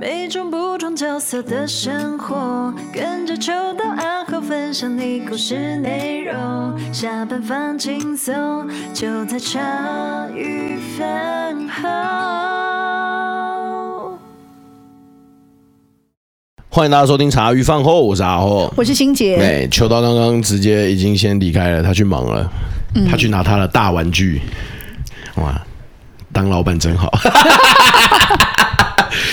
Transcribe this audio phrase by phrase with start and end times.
[0.00, 6.34] 每种不同角色的生活，跟着秋刀暗号分享你故事内容。
[6.90, 9.60] 下班放轻松，就在茶
[10.34, 11.90] 余饭后。
[16.70, 19.36] 欢迎大家收听茶余饭后，我是阿后，我是欣姐。
[19.36, 22.50] 对，秋刀刚刚直接已经先离开了，他去忙了，
[22.94, 24.40] 嗯、他去拿他的大玩具。
[25.34, 25.60] 哇，
[26.32, 27.12] 当老板真好。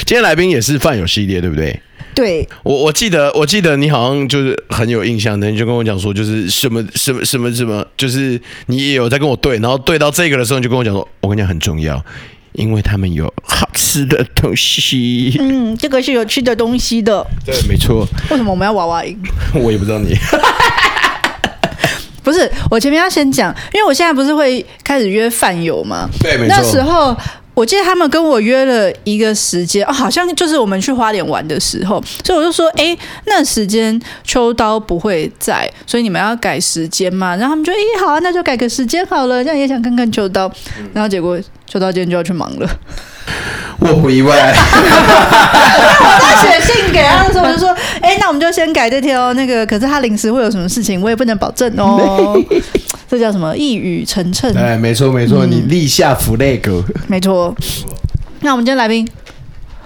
[0.08, 1.78] 今天来宾也是饭友系列，对不对？
[2.16, 12.02] 对，我我记得我记得你好像就是很有印象的，你就跟我讲说，就是什么什么什么什么，就是你也有在跟我对，然后对到这个的时候，你就跟我讲说，我跟你讲很重要，
[12.54, 15.36] 因为他们有好吃的东西。
[15.42, 17.28] 嗯，这个是有吃的东西的。
[17.46, 18.08] 对，没错。
[18.32, 19.20] 为什么我们要娃娃音？
[19.56, 20.16] 我也不知道你。
[22.24, 26.10] 不是，我前面要先讲，因为我现在不是会开始约饭友吗？
[26.22, 26.56] 对，没错。
[26.56, 27.14] 那时候。
[27.58, 37.36] 我记得他们跟我约了一个时间哦，好像就是我们去花莲玩的时候，所以我就说，哎，那时间秋刀不会在，所以你们要改时间嘛。
[37.36, 40.52] 然后他们就，哎，好啊，那就改个时间好了，这样也想看看秋刀。
[40.94, 42.70] 然后结果秋刀今天就要去忙了。
[43.80, 44.56] 我不意外。
[46.00, 47.70] 我在写信给他的时候，我就说，
[48.02, 49.34] 哎，那我们就先改这天哦。
[49.34, 52.40] 那个，可是他临时会有什么事情，我也不能保证哦。
[53.10, 53.56] 这叫什么？
[53.56, 54.56] 一语成谶。
[54.58, 56.84] 哎，没错没错，嗯、你立下 flag。
[57.08, 57.56] 没错。
[58.42, 59.08] 那我们今天来宾，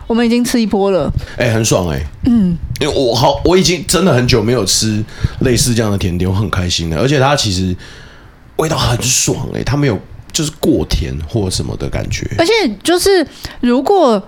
[0.07, 1.11] 我们已经吃一波了。
[1.37, 2.05] 哎，很爽哎、欸。
[2.25, 2.57] 嗯。
[2.79, 5.03] 因为我好，我已经真的很久没有吃
[5.41, 6.97] 类似这样的甜点，我很开心的。
[6.99, 7.75] 而且它其实
[8.55, 9.99] 味道很爽哎、欸，它没有
[10.31, 12.25] 就是过甜或什么的感觉。
[12.37, 12.51] 而且
[12.83, 13.25] 就是
[13.61, 14.21] 如果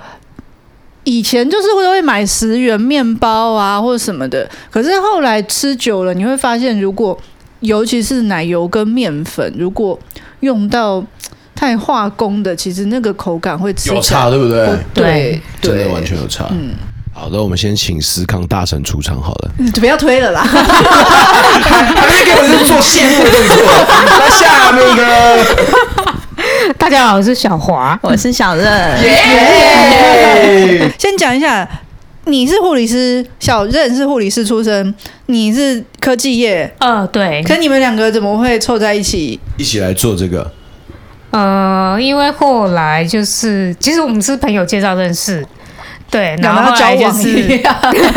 [1.03, 7.19] 以前就是会会买十元面包啊或者什么的，可是后来吃久了，你会发现如果。
[7.63, 9.97] 尤其是奶油跟面粉，如果
[10.41, 11.01] 用到
[11.55, 14.77] 太化工的，其实那个口感会吃有差，对不对？
[14.93, 16.49] 对，真的完全有差。
[16.51, 16.73] 嗯，
[17.15, 19.51] 好的，我们先请思康大神出场好了。
[19.57, 23.63] 你不要推了啦，还没给我做谢幕动作。
[24.19, 25.05] 那下面一个，
[26.79, 28.99] 大家好，我是小华，我是小任。
[30.97, 31.69] 先讲一下。
[32.25, 34.95] 你是护理师，小任是护理师出身，
[35.25, 37.43] 你是科技业，呃，对。
[37.43, 40.49] 可你们两个怎么会凑在一起，一起来做这个？
[41.31, 45.45] 呃，因为后来就是，其实我们是朋友介绍认识，
[46.13, 47.61] 对，然后后来就是，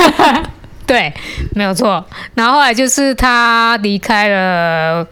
[0.87, 1.13] 对，
[1.55, 2.05] 没有错。
[2.35, 5.07] 然后后来就是他离开了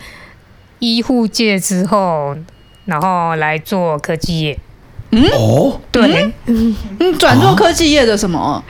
[0.80, 2.36] 医护界之后，
[2.84, 4.58] 然后来做科技业。
[5.12, 5.24] 嗯？
[5.32, 6.76] 哦，对，嗯，
[7.18, 8.38] 转做科技业的什么？
[8.38, 8.62] 啊、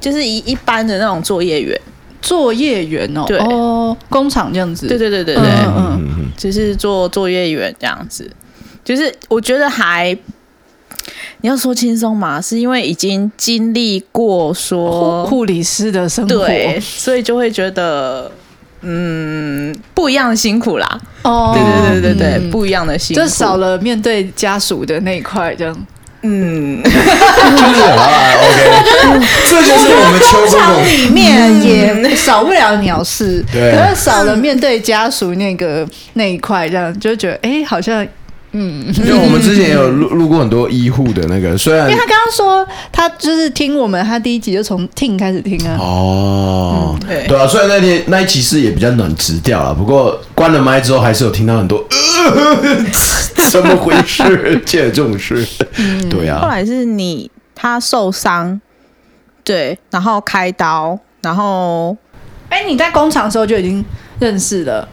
[0.00, 1.78] 就是一一般的那种作业员，
[2.22, 3.38] 作业员哦，对。
[3.38, 8.30] 哦，工厂这样子，对对对对对，嗯嗯，就是做作业员这样子，
[8.82, 10.16] 就是我觉得还，
[11.42, 18.32] 你要说轻松嘛，是因为已经经历过说护理师的生活，对，所以就会觉得。
[18.84, 21.00] 嗯，不一样的辛苦啦。
[21.22, 25.86] 哦，对对对对对，嗯、不一样的辛苦，就少了面对家属的那一块，这样。
[26.22, 38.04] 嗯，就是啊，OK， 这就是我们工厂里面也少不了鸟事，对，可是少了面对家属那个那一块，这样就觉得，哎、欸，好像。
[38.54, 45.76] 嗯，因为我们之前也有录录过很多医护的那个，虽然因为他刚刚说他就是听我们，他第一集就从听开始听啊。
[45.80, 52.84] 哦，嗯、对对啊，虽然那天那一集是也比较冷直调了，不过关了麦之后还是有听到很多，呃、
[53.50, 54.60] 怎么回事？
[54.66, 55.46] 这种事，
[55.78, 56.40] 嗯、 对啊。
[56.42, 58.60] 后来是你他受伤，
[59.42, 61.96] 对，然后开刀，然后，
[62.50, 63.82] 哎、欸，你在工厂的时候就已经
[64.18, 64.86] 认识了，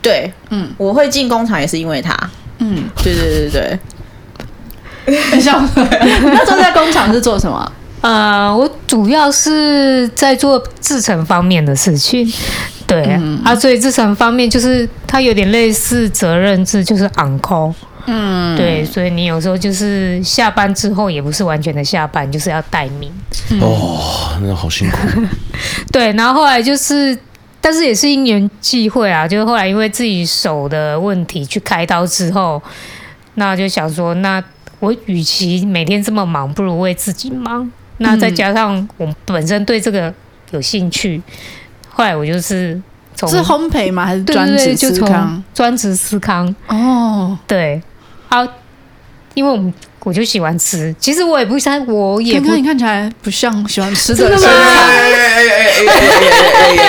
[0.00, 2.16] 对，嗯，我会进工厂也是因为他。
[2.60, 3.78] 嗯，对对对
[5.06, 7.72] 对， 那时候在工厂是做什么？
[8.02, 12.30] 呃，我主要是在做制成方面的事情。
[12.86, 17.72] 对、嗯、啊，所以制成方面就是它有点类似责任制，就是 on call。
[18.06, 23.12] 嗯，对，所以你有时候就是下班之后也不是完全的下班，就是要待命。
[23.50, 24.96] 嗯、哦，那好辛苦。
[25.92, 27.16] 对，然后后来就是。
[27.60, 32.62] 但是也是因缘际会啊，就是后来因为自己手的问题去开刀之后，
[33.34, 34.42] 那就想说，那
[34.78, 37.70] 我与其每天这么忙，不如为自己忙。
[37.98, 40.12] 那再加上我本身对这个
[40.52, 41.20] 有兴趣，
[41.88, 42.80] 后来我就是
[43.14, 44.06] 从是烘焙吗？
[44.06, 45.44] 还是专职思康？
[45.54, 47.82] 专职思康哦，对，
[48.28, 48.46] 啊。
[49.34, 54.28] 因为我们我就喜欢吃，其实我也不像，我也不看看你看起来不像喜欢吃的。
[54.28, 55.70] 真的吗哎哎哎哎
[56.52, 56.79] 哎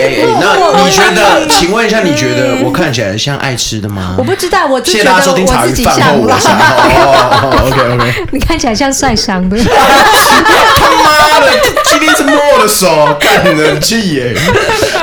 [0.00, 0.36] 哎哎哎！
[0.40, 1.46] 那你觉得？
[1.48, 4.14] 请问一下，你觉得我看起来像爱吃的吗？
[4.18, 8.26] 我不知道，我就谢谢觉得大家收听茶我自己余饭后，我想哦，OK OK。
[8.32, 9.56] 你看起来像晒伤的。
[9.58, 11.52] 他妈的，
[11.84, 14.34] 今天是摸我的手，干人气耶！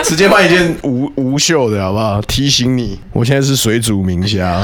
[0.04, 2.22] 直接换一件无无袖的好不好？
[2.24, 4.62] 提醒你，我现在是水煮明虾，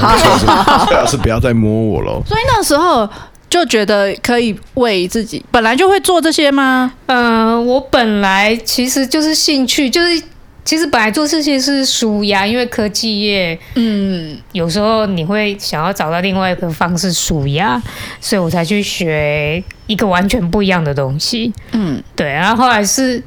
[0.87, 2.21] 最好是不要再摸我了。
[2.25, 3.07] 所以那时候
[3.55, 6.91] 就觉得可以为自己，本来就会做这些吗？
[7.05, 10.21] 嗯，我本来其实就是兴趣，就是
[10.65, 17.81] 其实本来做这些是舒压，因为科技业，嗯，有时候你会想要找到另外一个方式舒压，
[18.19, 21.53] 所以我才去学一个完全不一样的东西。
[21.71, 23.23] 嗯，对，然后后来是，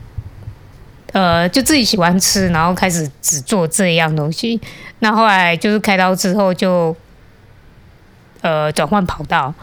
[1.13, 4.61] 呃，就自己喜欢吃，然后开始只做这样东西。
[4.99, 6.95] 那后来就是开刀之后就，
[8.43, 9.55] 呃，转换跑道，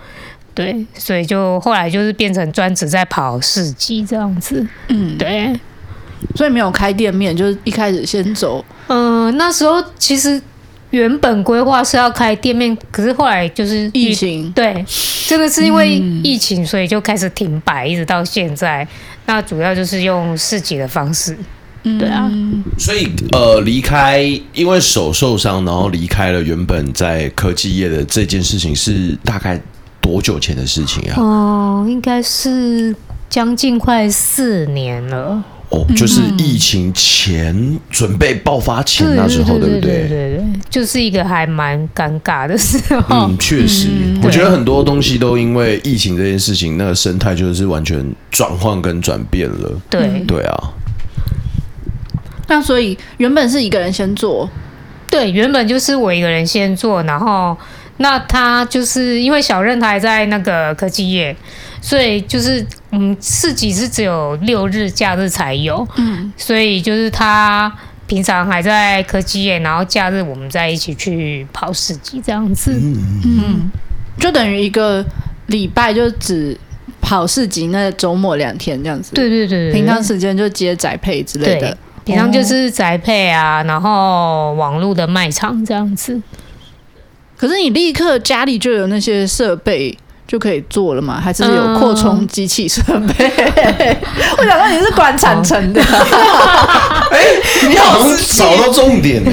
[0.56, 4.66] 对，所以就后来就是变成专职在跑市集这样子。
[4.88, 5.54] 嗯，对，
[6.34, 8.64] 所以没有开店面，就是一开始先走。
[8.88, 10.42] 嗯、呃，那时候其实
[10.92, 14.84] 原本规划是要开店面，可是后来就是疫情，对，
[15.28, 18.88] 真的是因为疫情，所以就开始停摆，一直到现在。
[19.26, 21.38] 那主要就是用市集的方式。
[22.00, 22.28] 对啊，
[22.80, 24.20] 所以呃，离开
[24.56, 29.62] 因为手受伤，然后离开了原本在科技业的这件事情，是大概
[30.06, 31.16] 多久前的事情啊？
[31.18, 32.96] 哦，应该是
[33.28, 35.44] 将近快四年了。
[35.70, 39.82] 哦，就是疫情前准备爆发前那时候，对不对？
[39.82, 43.28] 对对对，就是一个还蛮尴尬的时候。
[43.28, 43.90] 嗯，确实，
[44.22, 49.72] 我觉得很多东西都因为疫情这件事情，那个生态就是完全转换跟转变了。
[49.90, 50.72] 对对啊。
[52.48, 54.48] 那所以原本是一个人先做，
[55.10, 57.58] 对，原本就是我一个人先做，然后
[57.98, 61.36] 那他就是因为小任他还在那个科技业，
[61.82, 67.72] 所以就是嗯，市集是只有六日假日才有，嗯，所以就是他
[68.08, 73.72] 平常还在科技业，然后假日我们再一起去跑市集这样子，嗯，嗯，
[74.20, 75.06] 就等于一个
[75.48, 76.58] 礼拜就只
[77.02, 81.78] 跑市集，那周末两天这样子，对对对，对，平常时间就接宅配之类的。
[82.04, 86.22] 平常就是宅配啊，然后网络的卖场这样子。
[87.38, 89.96] 可是你立刻家里就有那些设备
[90.28, 91.20] 就可以做了吗？
[91.24, 92.82] 还是有扩充机器设
[93.18, 93.32] 备？
[93.38, 93.98] 嗯、
[94.38, 95.82] 我想到你是管产程的，
[97.12, 99.24] 哎、欸，你好像找到重点。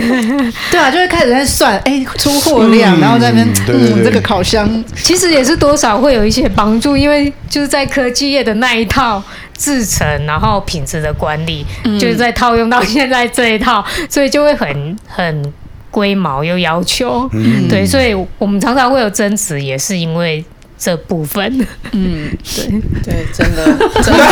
[0.70, 9.22] 对啊，就会开始在算，哎、欸，出货量，嗯、然后在那边，嗯，这个烤箱其实也是多少会有一些帮助，因为就是在科技业的那一套。
[9.58, 15.54] 制程，然后品质的管理，嗯、就是在套用到现在这一套，所以就会很很
[15.92, 20.44] 龟毛又要求，嗯、对，所以我们常常会有争执，也是因为
[20.78, 21.44] 这部分。
[21.92, 22.64] 嗯， 对
[23.04, 23.62] 对，真的
[24.02, 24.24] 真的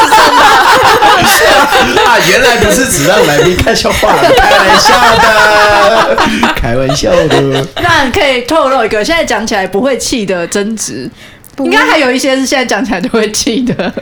[0.00, 6.16] 是真的啊，原来不是只让来宾看笑话，开玩笑的，
[6.54, 7.66] 开玩笑的。
[7.82, 11.10] 那你可以透露一个现在讲起来不会气的争执，
[11.56, 13.92] 会应该还有一些是现在讲起来都会气的。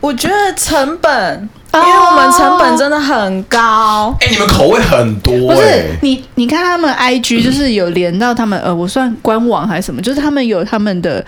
[0.00, 1.48] 我觉得成本，
[1.86, 4.16] 因为我们成本真的很高。
[4.20, 5.54] 哎、欸，你们口味很多、欸。
[5.54, 11.24] 不是你，你看他们 IG 就是有连到他们呃，我算官网还是什么，就是他们有他们的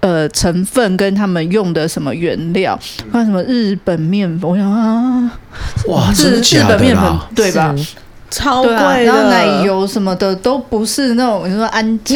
[0.00, 2.78] 呃成分跟他们用的什么原料，
[3.12, 5.30] 看什么日本面粉，我想啊，
[5.88, 7.74] 哇，日日本面粉对吧？
[8.30, 12.14] 超贵、啊，然后奶油什么的都不是那种，你说安家，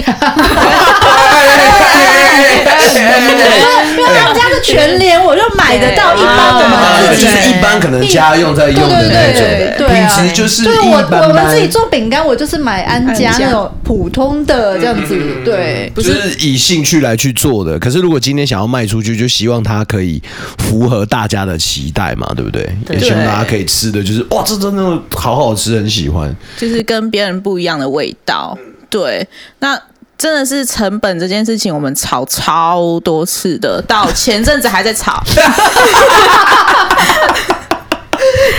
[3.96, 10.98] 因为安家是全联，我就买得到一般我们自己就是一般可能家用在用的那种，品质就是就是我
[11.28, 17.78] 我们自己做饼干，我就是买安家那种普通的这样子，对，不是以兴趣来去做的。
[17.78, 20.22] 可是如果今天想要卖出去，就希望它可以
[20.58, 22.68] 符合大家的期待嘛，对不对？
[22.90, 24.82] 也希望大家可以吃的就是哇，这真的
[25.14, 26.01] 好好吃，很喜。
[26.02, 28.58] 喜欢，就是跟别人不一样的味道。
[28.90, 29.26] 对，
[29.60, 29.80] 那
[30.18, 35.22] 真的是成本这件事情，我们吵超多次的，到前阵子还在吵，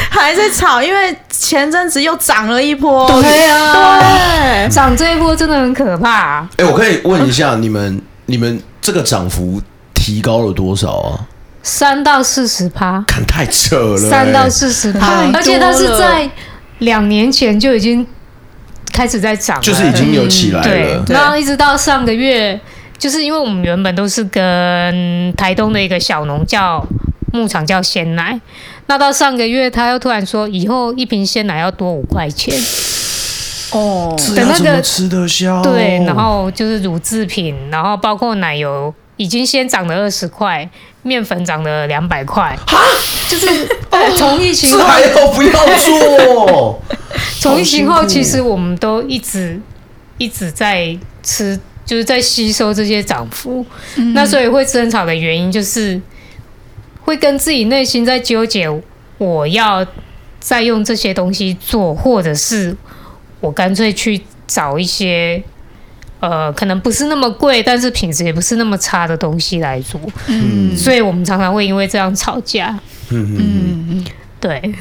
[0.09, 3.05] 还在吵，因为前阵子又涨了一波。
[3.21, 6.49] 对啊，对，涨这一波真的很可怕啊。
[6.57, 9.61] 哎，我可以问一下你们，你们这个涨幅
[9.93, 11.19] 提高了多少啊？
[11.61, 16.29] 三到四十趴，看太扯了，三到四十趴，而且它是在。
[16.83, 18.05] 两年前就已经
[18.93, 20.67] 开始在涨了，就是已经有起来了。
[20.67, 22.59] 嗯、对，然后一直到上个月，
[22.97, 26.85] 就是因为我们原本都是跟台东的一个小农叫
[27.31, 28.39] 牧场叫鲜奶，
[28.87, 32.53] 那到上个月他又突然说，以后一瓶鲜奶要多五块钱。
[33.71, 35.63] 哦，等那个吃得消？
[35.63, 40.69] 对，然后就是乳制品，然后包括奶油，已经先涨了二十块，
[41.03, 42.57] 面粉涨了两百块，
[43.29, 43.47] 就是
[44.17, 46.81] 从疫情后，这还要不要做？
[47.39, 49.59] 从疫情后，好辛苦其实我们都一直
[50.17, 53.65] 一直在吃，就是在吸收这些涨幅。
[54.15, 56.01] 那所以会争吵的原因，就是
[57.01, 58.67] 会跟自己内心在纠结，
[59.17, 59.85] 我要
[60.39, 62.75] 再用这些东西做，或者是
[63.41, 65.43] 我干脆去找一些。
[66.23, 72.69] 呃，可能不是那么贵，但是品质也不是那么差的东西来做，嗯，所以我们常常会因为这样吵架，
[73.09, 74.05] 嗯嗯嗯，
[74.39, 74.73] 对。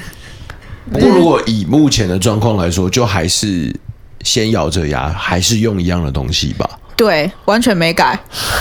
[0.92, 3.75] 不过如果以目前的状况来说，就还是
[4.22, 6.78] 先咬着牙，还是用一样的东西吧。
[6.94, 8.16] 对，完全没改，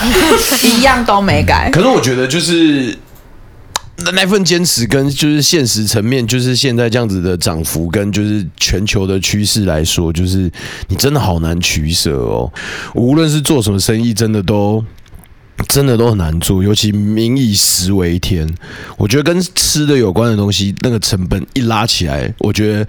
[0.65, 1.69] 一样都没改。
[1.71, 2.97] 可是我觉得就是。
[3.98, 10.51] 那那份坚持跟就是现实层面，就是现在这样子的涨幅，跟就是全球的趋势来说，就是
[10.88, 12.51] 你真的好难取舍哦。
[12.95, 14.83] 无论是做什么生意，真的都
[15.67, 18.51] 真的都很难做，尤其民以食为天。
[18.98, 22.88] 我觉得跟吃的有关的东西，那个成本一拉起来，我觉得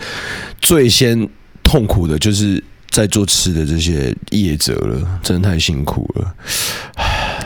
[0.63, 1.29] 最先
[1.63, 6.35] 痛苦的就是在做吃的这些业者了，真的太辛苦了。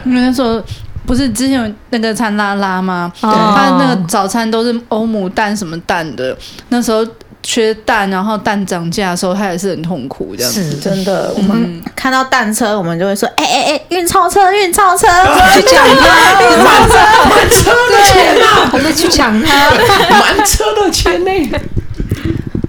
[0.05, 0.63] 因为那时候。
[1.07, 3.13] 不是之前有那个餐拉拉吗？
[3.21, 6.37] 对，他那个早餐都是欧姆蛋什么蛋的，
[6.71, 7.07] 那时候
[7.43, 10.71] 缺蛋，然后蛋涨价的时候，他也是很痛苦这样子。
[10.71, 15.07] 是真的，我们看到蛋车，我们就会说：“哎哎哎，运钞车，运钞车，
[15.55, 16.95] 去抢它，运钞车，
[17.31, 19.71] 满车的钱啊，我们去抢它，
[20.19, 21.59] 满车的钱呢。”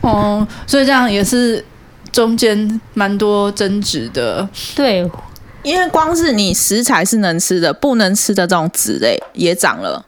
[0.02, 1.66] 哦，所以这样也是
[2.12, 4.48] 中间蛮多争执的。
[4.76, 5.10] 对。
[5.68, 10.06] 因为光是你食材是能吃的，不能吃的这种纸类也涨了，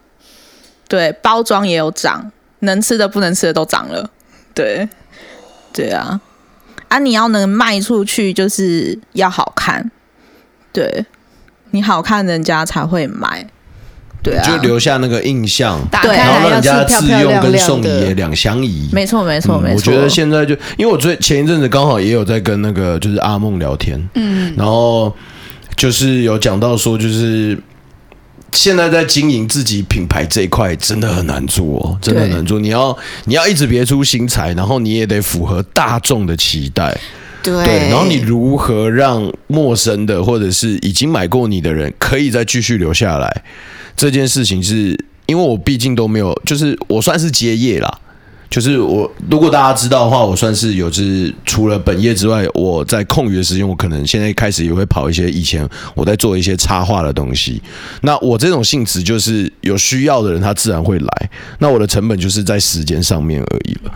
[0.88, 4.10] 对，包装也有涨，能吃的不能吃的都涨了，
[4.54, 4.88] 对，
[5.74, 6.22] 对啊，
[6.88, 9.92] 啊，你要能卖出去，就是要好看，
[10.72, 11.06] 对，
[11.72, 13.46] 你好看，人家才会买，
[14.24, 19.76] 对啊，就留下那个印象，对，然后让人家自用跟送礼也两相宜，没错，没错，没错。
[19.76, 25.14] 我觉得现在就，因为我最前一阵子刚好也有在跟那个就是阿梦聊天，嗯，然后。
[25.80, 27.58] 就是有讲到说，就是
[28.52, 32.60] 现在在经营自己品牌这一块真的很难做，真的很难做。
[32.60, 37.00] 你要你要一直别出心裁，然后你也得符合大众的期待，
[37.42, 37.90] 对，对。
[37.90, 43.44] 然后你如何让陌生的或者是已经买过你的人可以再继续留下来？
[43.96, 48.00] 这件事情是因为我毕竟都没有，就是我算是接业啦。
[48.50, 57.62] 就是我，如果大家知道的话，我算是有只除了本业之外，我在空余的时间，我可能现在开始也会跑一些以前我在做一些插画的东西。
[58.02, 61.30] 那我这种性质就是有需要的人，他自然会来。
[61.60, 63.94] 那我的成本就是在时间上面而已了。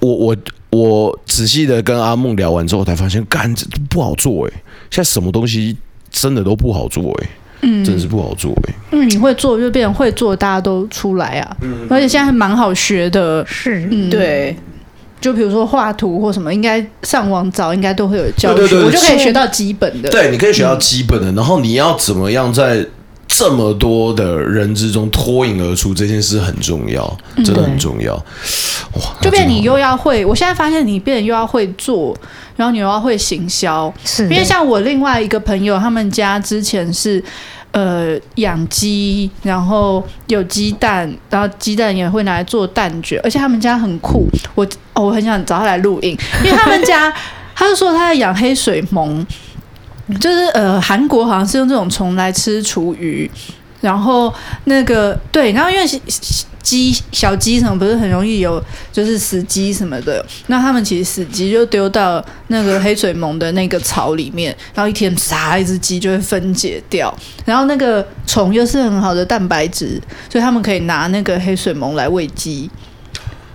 [0.00, 0.36] 我我
[0.70, 4.52] 我仔细的跟阿梦聊完之后，才发现，干这不好做诶、
[4.90, 5.76] 现在什么东西
[6.10, 7.28] 真的都不好做诶、
[7.62, 8.74] 嗯，真是不好做哎。
[8.92, 11.56] 嗯，你会做就变成会做，大家都出来啊。
[11.62, 13.44] 嗯，而且现在还蛮好学的。
[13.46, 14.54] 是，嗯，对。
[15.20, 18.56] 就比如说画图或什么，应该上网找，应该都会有教学。
[18.56, 20.10] 对对对，我就可以学到基本的。
[20.10, 21.30] 对，你可以学到基本的。
[21.30, 22.84] 然后你要怎么样在
[23.36, 28.14] 这么多的人之中脱颖而出，这件事很重要，真的很重要。
[28.14, 32.16] 哇，就变你又要会，我现在发现你变又要会做。
[32.54, 37.20] 然后你又要会行销，是因为像我另外一个朋友，他们家之前是
[37.70, 44.28] 呃养鸡，然后有鸡蛋，然后鸡蛋也会拿来做蛋卷，而且他们家很酷。
[44.54, 47.12] 我哦，我很想找他来录音，因为他们家
[47.56, 49.26] 他就说他在养黑水虻，
[50.18, 53.30] 就是呃韩国好像是用这种虫来吃厨余，
[53.80, 54.32] 然后
[54.64, 56.00] 那个对，然后因为。
[56.62, 60.24] 鸡小鸡什么不是很容易有，就是死鸡什么的。
[60.46, 67.12] 那他们其实死鸡就丢到那个黑水虻的那个槽里面，然后一天杀一只鸡就会分解掉。
[67.44, 70.00] 然后那个虫又是很好的蛋白质，
[70.30, 72.70] 所以他们可以拿那个黑水虻来喂鸡。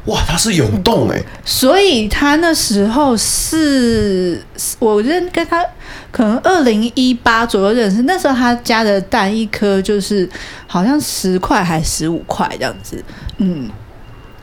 [0.08, 1.26] 哇，它是有洞哎、欸！
[1.46, 4.42] 所以他那时候是
[4.80, 5.64] 我认跟他
[6.12, 10.28] 可能二零一八左右认识，那时候他家的蛋一颗就是
[10.66, 13.04] 好像十块还十五块这样子，
[13.38, 13.70] 嗯，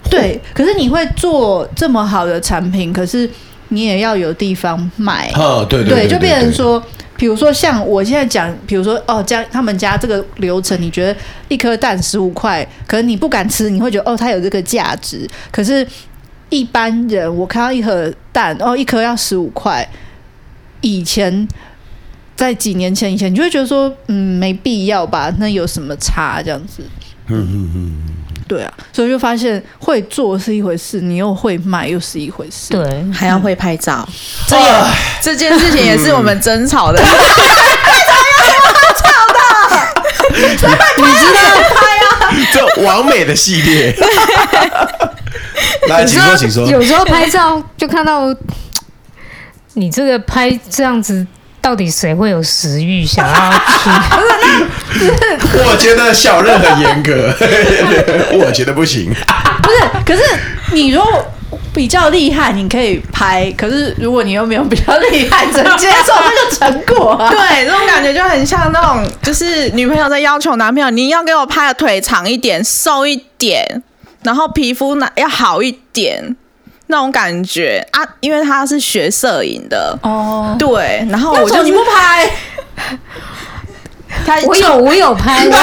[0.09, 0.41] 对。
[0.55, 3.29] 可是你会做这么好的产品，可是
[3.69, 6.83] 你也要有地方卖，啊，对对对，对，对，就变成说。
[7.25, 15.27] 比如说，像我现在讲，比如说哦，家他们家这个流程，你觉得一颗蛋十五块，可能你不敢吃，你会觉得哦，它有这个价值。
[15.51, 15.87] 可是，
[16.51, 19.89] 一般人我看到一盒蛋哦，一颗要十五块，
[20.83, 21.49] 以前
[22.37, 25.35] 在几年前以前，你就会觉得说，嗯，没必要吧？
[25.39, 26.83] 那有什么差这样子？
[27.29, 28.03] 嗯嗯嗯，
[28.47, 34.07] 对啊，所以就发现会做是一回事，你又会卖又是一回事，对，还要会拍照，
[34.47, 34.73] 这也
[35.21, 36.99] 这件事情也是我们争吵的。
[40.59, 41.41] 吵 的你知道
[41.75, 42.11] 拍啊？
[42.53, 43.97] 就完美的系列。
[45.89, 46.67] 来，请说，请说。
[46.67, 48.35] 有时候拍照就看到
[49.75, 51.27] 你这个拍这样子，
[51.65, 53.89] 到底谁会有食欲想要去？
[55.65, 57.33] 我觉得小任很严格，
[58.39, 59.11] 我觉得不行。
[59.63, 60.23] 不是，可是
[60.73, 61.27] 你如果
[61.73, 67.31] 比较厉害，你可以拍；可是如果你又没有比较厉害，只能接受那个成果啊。
[67.31, 73.83] 对，这种感觉就很像那种，就是女朋友在要求男朋友，你要给我拍的腿长一点、瘦一点，
[74.23, 76.37] 然后皮肤呢要好一点，
[76.95, 78.01] 那种感觉啊。
[78.21, 82.31] 因为他是学摄影的哦，对，然后我就你不拍。
[84.25, 85.57] 他我有我有拍， 我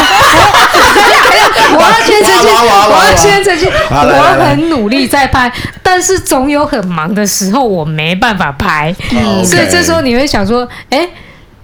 [1.77, 11.07] 我要先澄清，我要先澄清，我很努力在拍，但是总有很忙的时候，我没办法拍，嗯所以这时候你会想说，哎，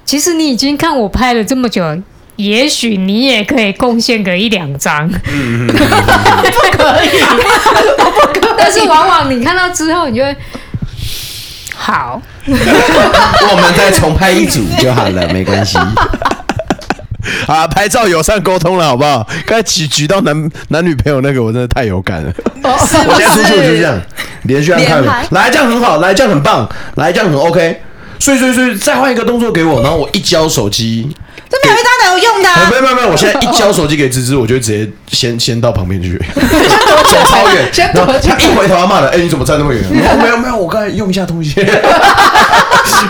[0.05, 1.83] 其实你已经看我拍了这么久，
[2.37, 5.17] 也许你也可以贡献个一两张，不
[6.77, 7.09] 可以，
[7.97, 10.35] 我不可以，但是往往你看到之后，你就会
[11.75, 15.77] 好，我们再重拍一组就好了，没关系。
[17.45, 19.27] 啊，拍照友善沟通了，好不好？
[19.45, 22.31] 刚才举举到男男女朋友那个，我真的太有感了。
[22.63, 23.99] 我现在出去我就是这样，
[24.43, 27.81] 连续按快门，来这样很好，来这样很棒，来这样很 OK。
[28.19, 31.09] 所以所以所以，再换一个动作给我，然后我一交手机，
[31.49, 32.49] 这没有一张能有用的？
[32.69, 39.83] 没有没有没有，我现在一交手机给芝芝，我就直接先先到旁边去，走超远，然后他一回头要骂了，哎，你怎么站那么远？
[39.91, 41.53] 没有没有，我刚才用一下东西。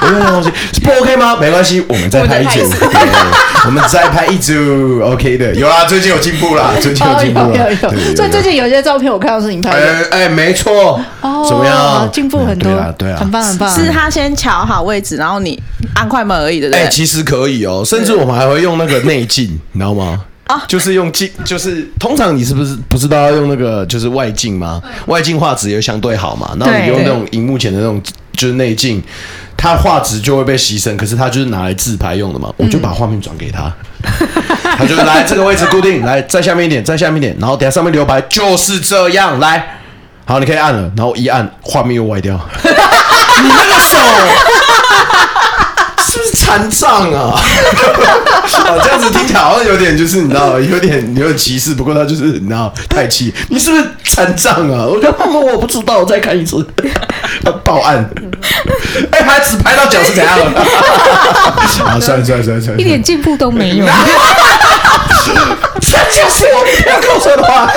[0.01, 0.51] 我用的东西
[0.81, 1.37] 不 OK 吗？
[1.39, 2.65] 没关系，我们再拍一组，
[3.65, 4.53] 我们再拍一组
[5.01, 5.53] ，OK 的。
[5.55, 7.75] 有啦，最近有进步啦，最近有进步了。
[8.15, 10.99] 所以最近有些照片我看到是你拍的，哎，没错。
[11.21, 12.09] 哦，怎么样？
[12.11, 13.73] 进步很多，对啊，很棒很棒。
[13.73, 15.61] 是他先调好位置，然后你
[15.95, 16.75] 按快门而已的。
[16.75, 20.23] 哎，其实可以哦，甚至我们还会用那个内镜， 你知道吗？
[20.47, 24.81] 啊，就是用镜，就是通常你是不是不知道要用那个就是外镜吗？
[25.07, 28.01] 外镜画质也相对好嘛，然后你用那种荧幕前的那种
[28.33, 29.01] 就是内镜。
[29.59, 33.73] 它画质就会被牺牲，可是它就是拿来自拍用的嘛，我就把画面转给他，
[34.77, 39.79] 他就来这个位置固定，来再下面一点，再下面一点，然后等下上面留白，就是这样，来，
[40.25, 43.97] 好，你可以按了，然后一按，画面又歪掉， 你那个手。
[46.47, 47.35] 残障啊？
[48.69, 51.73] 哦，这样子听起来好像有点，就是你知道，有点有点歧视。
[51.73, 53.33] 不过他就是你知道，太气。
[53.49, 54.85] 你是不是残障啊？
[54.87, 55.11] 我说
[55.51, 56.65] 我不知道，我再看一次。
[57.43, 58.09] 他报案。
[59.11, 60.39] 哎，他只拍到脚是怎样？
[61.85, 63.85] 啊，算了算了算了算了，一点进步都没有。
[65.79, 67.67] 这就是我不要跟我说的话。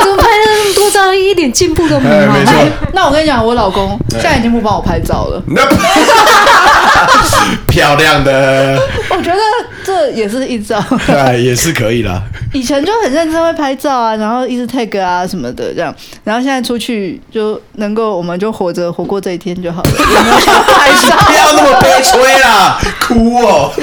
[0.00, 2.30] 怎么拍了那么多张，一点进步都没有？
[2.32, 2.52] 没错。
[2.92, 5.42] 那我跟你讲，我老公现在已经不帮我拍照了。
[5.46, 5.62] 那
[7.66, 8.78] 漂亮的，
[9.10, 9.40] 我觉得
[9.84, 12.22] 这也是一招， 对，也是可以啦。
[12.52, 19.90] 以前就很认真会拍照啊，然后一直 tag 啊什么的这样，然后现在出去就能够，我们就活着活过这一天就好了。
[19.90, 23.72] 拍一下，不要那么悲催啦，哭哦。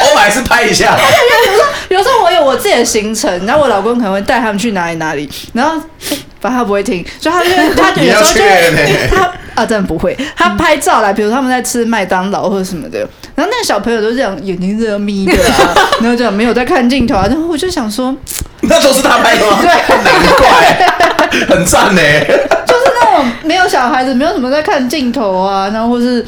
[0.00, 0.96] 偶尔还是拍一下。
[1.88, 5.82] 有时候我有我自己的行程，然后我老公可能会带他们去哪里哪里，然后
[6.40, 7.50] 反正他不会听，所以他就
[7.80, 9.30] 他有时候就他。
[9.56, 10.16] 啊，真的不会。
[10.36, 13.00] 他拍照来，比如他们在吃麦当劳或者什么的，
[13.34, 17.26] 然后那个小朋友都这样眼睛这样眯的啊， 然后这样没有在看镜头啊。
[17.26, 18.16] 然后我就想说，
[18.62, 19.58] 那都是他拍的吗？
[19.60, 22.00] 对，难怪，很赞呢。
[22.64, 26.24] 就是那种没有小孩子，没有什么在看镜头啊，然后或是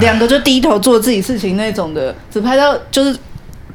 [0.00, 3.16] 两个就低头做自己事情那种的，只拍到就是。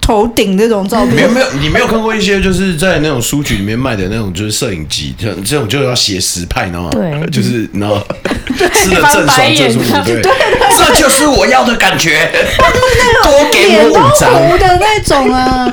[0.07, 6.91] 头顶那种照片，没有没有，你没有看过一些就是在那种书局里面卖的那种就是摄影机，这这种就要写实派，你知道吗？
[6.91, 8.01] 对，就是然后
[8.73, 14.57] 吃的正爽正舒服，对，这就是我要的感觉，他就是那种多给我五张。
[14.57, 15.67] 的那种啊。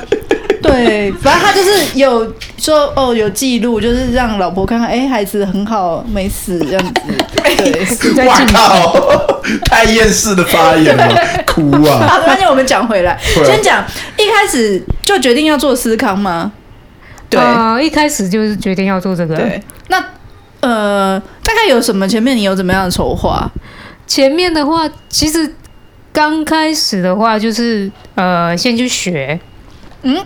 [0.65, 7.01] 对， 反正他就是有说哦，有记录，就是让老婆看看，哎，孩子很好，没死这样子。
[7.45, 12.07] 对，哇靠， 太厌世的发言了，哭啊！
[12.09, 13.85] 好，那我们讲回来，先讲
[14.17, 16.51] 一开始就决定要做司康吗？
[17.29, 17.41] 对，
[17.85, 19.37] 一开始就是决定要做这个。
[19.37, 20.03] 对，那
[20.61, 22.09] 呃，大概有什么？
[22.09, 23.51] 前面你有怎么样的筹划？
[24.07, 25.55] 前面的话，其实
[26.13, 29.39] 刚开始的话，就是呃，先去学，
[30.03, 30.17] 嗯。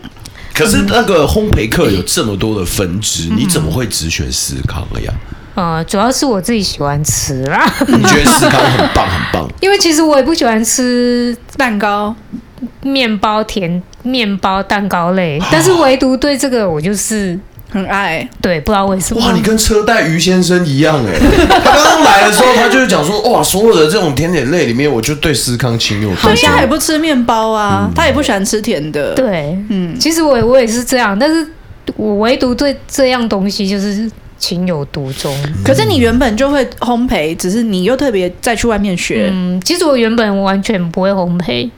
[0.59, 5.13] 可是那个烘焙课有这么多的分支，嗯、你怎么会只选思康了呀？
[5.55, 9.49] 呃，主要是我自己喜欢吃啦，你觉得思康很棒很棒？
[9.61, 12.15] 因为其实我也不喜欢吃蛋糕、
[12.83, 17.39] 面包、甜面包、蛋糕类，但是唯独对这个我就是
[17.71, 18.29] 很爱。
[18.41, 19.21] 对，不知道为什么。
[19.25, 21.19] 哇，你跟车贷于先生一样哎！
[21.49, 26.31] 他刚刚来的时候，他就是讲说，哇，所有的这种甜点类里面，我就对司康情有独钟。
[26.31, 29.15] 好像也不吃面包啊，他也不喜欢吃甜的。
[29.15, 31.47] 对，嗯，其实我我也是这样，但是
[31.97, 34.11] 我唯独对这样东西就是。
[34.41, 39.29] 情有独钟，可是你原本就会烘焙，只是你又特别再去外面学。
[39.33, 41.69] 嗯，其实我原本完全不会烘焙。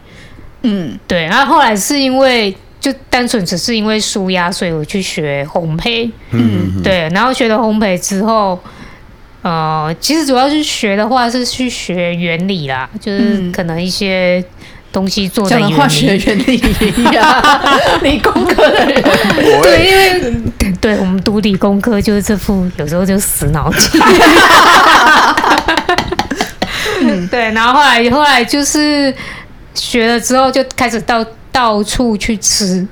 [0.61, 1.23] 嗯，对。
[1.23, 6.11] 然后后来是因为就单纯只是因为舒压，所以我去学烘焙。
[6.31, 7.09] 嗯，对。
[7.13, 8.59] 然后学了烘焙之后，
[9.43, 14.43] 呃，其实主要是学的话是去学原理啦，就是可能一些。
[14.93, 16.61] 东西做的 化学原理
[17.13, 17.41] 呀，
[18.03, 19.01] 理工科的人
[19.63, 20.43] 对，因为
[20.81, 24.01] 对我们读理工科就是这副有时候就死脑筋。
[27.03, 29.15] 嗯， 对，然后后来后来就是
[29.75, 32.87] 学了之后就开始到到处去吃，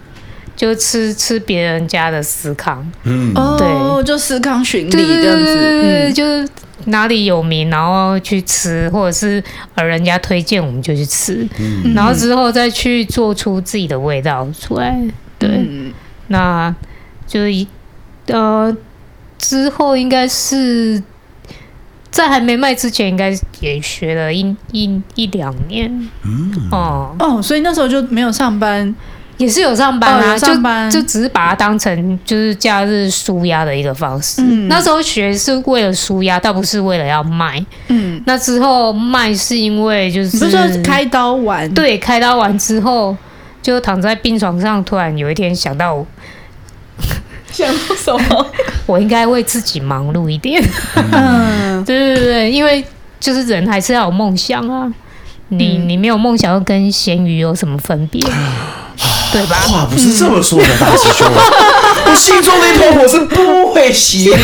[0.57, 2.85] 就吃吃别人家的司康。
[3.05, 6.49] 嗯，对，哦，就司康巡礼这样子，嗯，就是。
[6.85, 9.43] 哪里有名，然后去吃，或者是
[9.75, 14.97] 呃人家推荐，我们就去吃，嗯、然后之后再去做出自己的味道出来。
[15.39, 15.93] 对，嗯、
[16.29, 16.75] 那
[17.27, 17.67] 就一
[18.29, 18.75] 呃
[19.37, 21.03] 之后应该是
[22.11, 25.91] 在还没卖之前，应该也学了一一一两年。
[26.25, 28.95] 嗯哦哦，所以那时候就没有上班。
[29.37, 34.43] 也是有上班啊，哦、上班就就只是把它当成就是假日舒压的一个方式。
[34.43, 37.65] 嗯、那时候学是为了舒压，倒不是为了要卖。
[37.87, 43.17] 嗯，那之后卖是因为就是，不是说开刀完，对，开刀完之后
[43.63, 46.05] 就躺在病床上，突然有一天想到，
[47.53, 48.47] 想到什么？
[48.87, 50.63] 我应该为自己忙碌一点。
[51.13, 52.85] 嗯， 对对对，因为
[53.19, 54.93] 就是人还是要有梦想啊。
[55.51, 58.21] 你你没有梦想，又跟咸鱼有什么分别？
[59.33, 59.57] 对吧？
[59.69, 61.27] 话不是这么说的，大师兄。
[62.09, 64.37] 我心中那团火是不会熄的，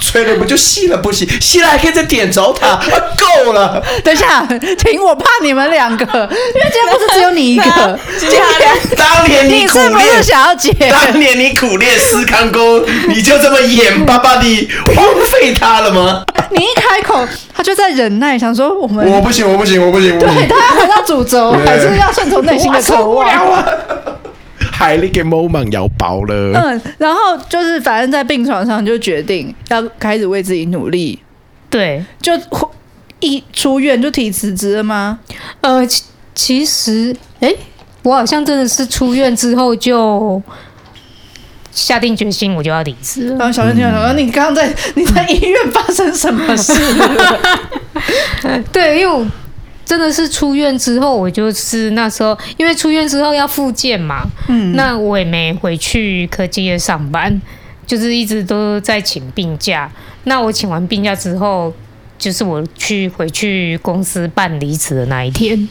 [0.00, 1.26] 吹了不就熄了不熄？
[1.40, 2.80] 熄了还可以再点着它，
[3.16, 3.82] 够了。
[4.02, 4.44] 等一下，
[4.78, 5.00] 停！
[5.00, 7.98] 我怕你们两个，因为今天不是只有你一个。
[8.18, 8.40] 今天
[8.96, 10.72] 当年你苦练，想要解？
[10.90, 16.24] 当年你苦练思康功，你就这么眼巴巴地荒废它了吗？
[16.50, 20.18] 你一开口，他就在忍耐，想说我们我不行，我不行，我不行。
[20.18, 23.28] 对，他要回到主轴，还是要顺从内心的渴望。
[24.78, 26.52] 海力给 moment 要爆了。
[26.54, 31.18] 嗯，然后就是反正在病床上就决定要开始为自己努力。
[31.68, 32.32] 对，就
[33.18, 35.18] 一出院就提辞职了吗？
[35.62, 37.52] 呃，其其实，哎，
[38.04, 40.40] 我好像真的是出院之后就
[41.72, 43.30] 下定决心，我就要离职。
[43.30, 46.72] 然后小轩听到说：“你刚刚在你在医院发生什么事？”
[48.72, 49.26] 对，因为我。
[49.88, 57.40] 真的是出院之后，我就是那时候，因为出院之后要复健嘛，嗯，那我也没回去科技业上班，
[57.86, 59.90] 就是一直都在请病假。
[60.24, 61.72] 那我请完病假之后，
[62.18, 65.66] 就是我去回去公司办离职的那一天。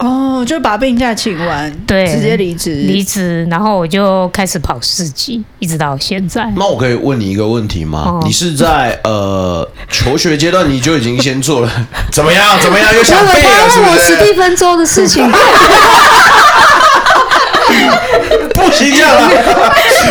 [0.00, 6.50] 哦，就把病假请完，对，直接离职，离职，然后我就开始跑市集，一直到现在。
[6.56, 8.04] 那我可以问你一个问题吗？
[8.06, 11.70] 哦、你是在呃求学阶段你就已经先做了
[12.10, 12.58] 怎么样？
[12.60, 12.94] 怎么样？
[12.94, 13.90] 又想背了是不是？
[13.90, 15.30] 我史蒂芬周的事情。
[18.54, 19.30] 不行这样啊！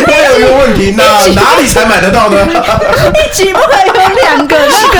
[0.06, 2.46] 我有一个问题，那哪里才买得到呢？
[2.46, 4.98] 一集不可以有两个那个？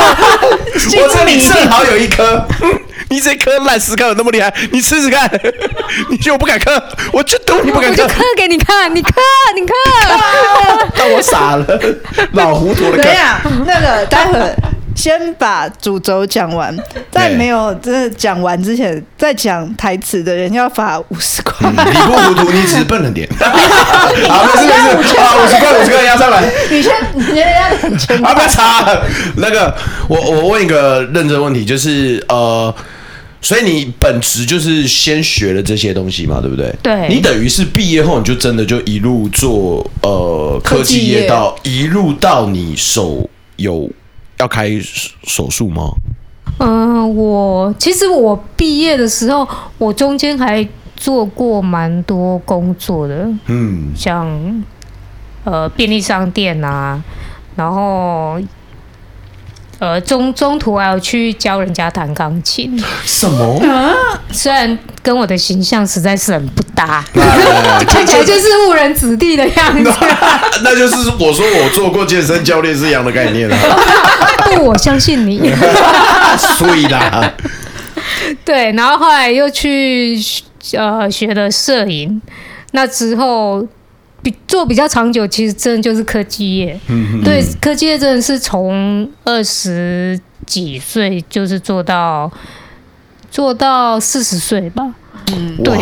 [1.01, 2.45] 我这里正好有一颗。
[3.11, 4.53] 你这颗烂石膏有那么厉害？
[4.71, 5.29] 你吃吃看。
[6.09, 6.81] 你觉得我不敢嗑？
[7.13, 8.03] 我就赌你不敢嗑。
[8.03, 9.11] 我就嗑给你看，你嗑，
[9.57, 9.75] 你嗑。
[10.97, 11.67] 但我傻了，
[12.33, 12.97] 老糊涂了。
[12.97, 14.39] 等一下，那个待会
[14.95, 16.73] 先把主轴讲完，
[17.11, 21.69] 在没有真的讲完之前，在讲台词的人要罚五十块。
[21.69, 23.29] 你不糊涂，你只是笨了点。
[23.41, 26.49] 好，没事没事，好，五十块五十块压上来。
[26.71, 28.25] 你先，你先压两千。
[28.25, 28.87] 啊，不要查。
[29.35, 29.75] 那个，
[30.07, 32.73] 我我问一个认真问题，就是呃。
[33.43, 36.75] 所以你本职就是先学了这些东西嘛，对不对？
[36.83, 37.09] 对。
[37.09, 43.91] 你等于是毕业后，你就真的就一路做呃科技业到一路到你手有
[44.37, 44.71] 要开
[45.25, 45.91] 手术吗？
[46.59, 49.49] 嗯、呃，我其实我毕业的时候，
[49.79, 54.63] 我中间还做过蛮多工作的，嗯，像
[55.45, 57.03] 呃便利商店啊，
[57.57, 58.39] 然后。
[59.81, 62.79] 呃，中中途还有去教人家弹钢琴。
[63.05, 63.61] 什么？
[64.31, 67.03] 虽然跟我的形象实在是很不搭。
[67.89, 69.93] 看起来就是误人子弟的样子。
[70.63, 73.57] 那就是我说我做过健身教练是一样的概念啊，
[74.55, 75.51] 不，我相信你。
[76.59, 77.33] 所以啦，
[78.45, 80.21] 对，然后后来又去
[80.77, 82.21] 呃学了摄影，
[82.73, 83.67] 那之后
[84.23, 86.79] 比做比较长久，其实真的就是科技业。
[86.89, 92.31] 嗯对，科技业真的是从二十几岁就是做到
[93.31, 94.95] 做到四十岁吧。
[95.33, 95.79] 嗯，对，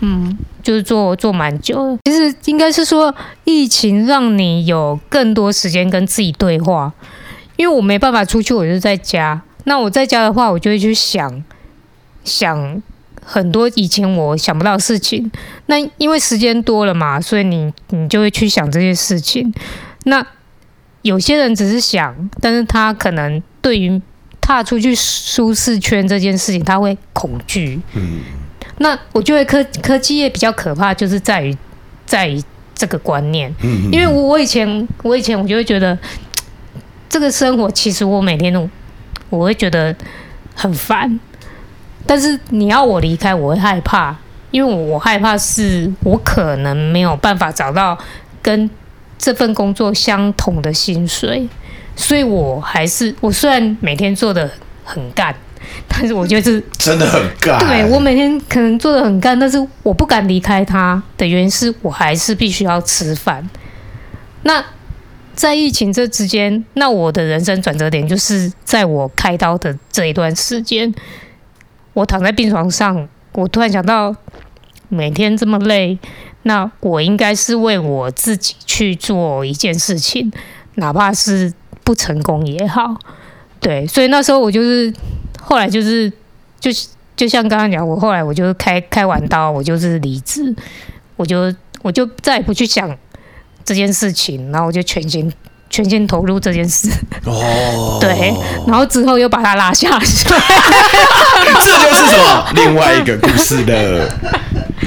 [0.00, 1.98] 嗯，就是做做蛮久的。
[2.04, 6.92] 其实应该是说，疫情让你有更多时间跟自己对话，
[7.56, 9.40] 因为我没办法出去，我就在家。
[9.64, 11.44] 那我在家的话，我就会去想
[12.24, 12.82] 想
[13.22, 15.30] 很多以前我想不到的事情。
[15.70, 19.52] 那因为时间多了嘛，所以你你就会去想这些事情。
[20.04, 20.26] 那
[21.02, 24.00] 有些人只是想，但是他可能对于
[24.40, 27.78] 踏出去舒适圈这件事情，他会恐惧。
[27.94, 28.20] 嗯，
[28.78, 31.54] 那我觉得科科技业比较可怕，就是在于
[32.06, 32.42] 在于
[32.74, 33.54] 这个观念。
[33.62, 35.96] 嗯因为我我以前我以前我就会觉得，
[37.10, 38.68] 这个生活其实我每天都
[39.28, 39.94] 我会觉得
[40.54, 41.20] 很烦，
[42.06, 44.16] 但是你要我离开，我会害怕，
[44.50, 47.96] 因为我害怕是我可能没有办法找到
[48.42, 48.68] 跟
[49.18, 51.48] 这份工作相同的薪水，
[51.96, 54.50] 所以我还是我虽然每天做的
[54.84, 55.34] 很干，
[55.88, 57.58] 但是我觉得是真的很干。
[57.58, 63.48] 对我每天可能做的很干，但是我不敢离开他的原因是我还是必须要吃饭。
[64.44, 64.64] 那
[65.34, 70.94] 在疫情这之间，那我的人生转折点就是在我开刀的这一段时间，
[71.92, 74.12] 我躺在病床上，我突然想到，
[74.88, 75.96] 每天这么累，
[76.42, 80.32] 那我应该是为我自己去做一件事情，
[80.74, 81.52] 哪怕是
[81.84, 82.98] 不成功也好。
[83.60, 84.92] 对，所以那时候我就是
[85.40, 86.12] 后来就是
[86.58, 86.68] 就
[87.14, 90.52] 就像刚刚讲，我后来我就开开完刀，我就是离职，
[91.14, 92.92] 我就我就再也不去想
[93.64, 95.32] 这件事情，然后我就全心
[95.78, 96.90] 全心投入这件事。
[97.24, 98.34] 哦， 对，
[98.66, 100.28] 然后之后又把他拉下水。
[101.64, 104.10] 这就是什么另外一个故事的。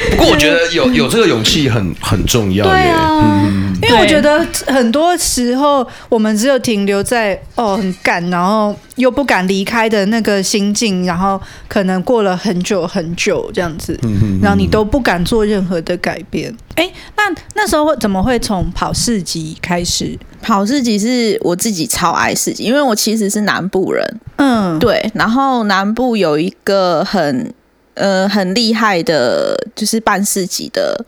[0.11, 2.89] 不过我觉得有 有这个勇气很很重要对耶。
[2.89, 13.97] 啊，嗯，因为我觉得很多时候我们只有停留在哦很赶，然后又不敢离开的那个心境，然后可能过了很久很久这样子，
[14.41, 16.53] 然后你都不敢做任何的改变。
[16.75, 20.17] 哎，那那时候会怎么会从跑市集开始？
[20.41, 27.53] 跑市集是我自己超爱市集，因为我其实是南部人，嗯，对，然后南部有一个很
[27.93, 31.03] 呃很厉害的，就是办市集的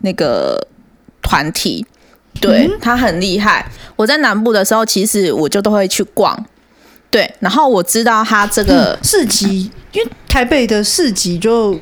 [0.00, 0.66] 那个
[1.22, 1.86] 团体，
[2.40, 3.70] 对、他很厉害。
[3.96, 6.44] 我在南部的时候，其实我就都会去逛，
[7.10, 11.80] 对，然后我知道他这个、市集，因为台北的市集就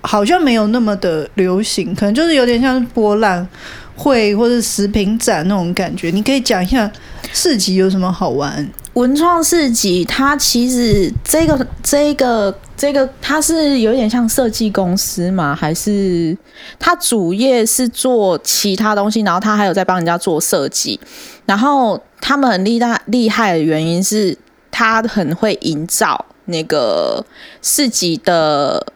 [0.00, 3.46] 好像没有那么的流行，可能就是有点像是博览
[3.94, 6.10] 会或者食品展那种感觉。
[6.10, 6.90] 你可以讲一下
[7.32, 8.68] 市集有什么好玩？
[8.94, 15.52] 文创市集，它其实这个、这个、这个，它是有点像设计公司嘛？
[15.54, 16.36] 还是
[16.78, 20.98] 它主业是做其他东西，然后它还有在帮人家做设计。
[21.44, 24.36] 然后他们很厉害厉害的原因是，
[24.70, 27.24] 他很会营造那个
[27.62, 28.86] 市集的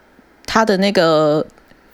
[0.47, 1.45] 它的那个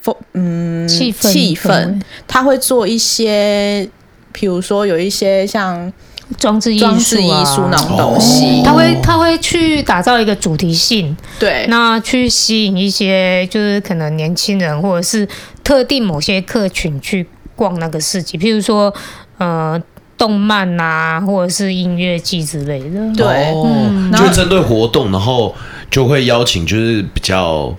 [0.02, 3.88] 风嗯气氛气氛，他会做一些，
[4.30, 5.90] 比如说有一些像。
[6.38, 15.26] 装置艺装置术啊艺术那种东西，他会他会去打造一个主题性，对，那去吸引一些就是可能年轻人或者是
[15.62, 18.92] 特定某些客群去逛那个市集，譬如说
[19.38, 19.80] 呃
[20.16, 23.14] 动漫啊，或者是音乐季之类的。
[23.16, 23.26] 对。
[23.52, 24.12] 哦，嗯。
[24.12, 25.54] 就针对活动，然后
[25.90, 27.74] 就会邀请，就是比较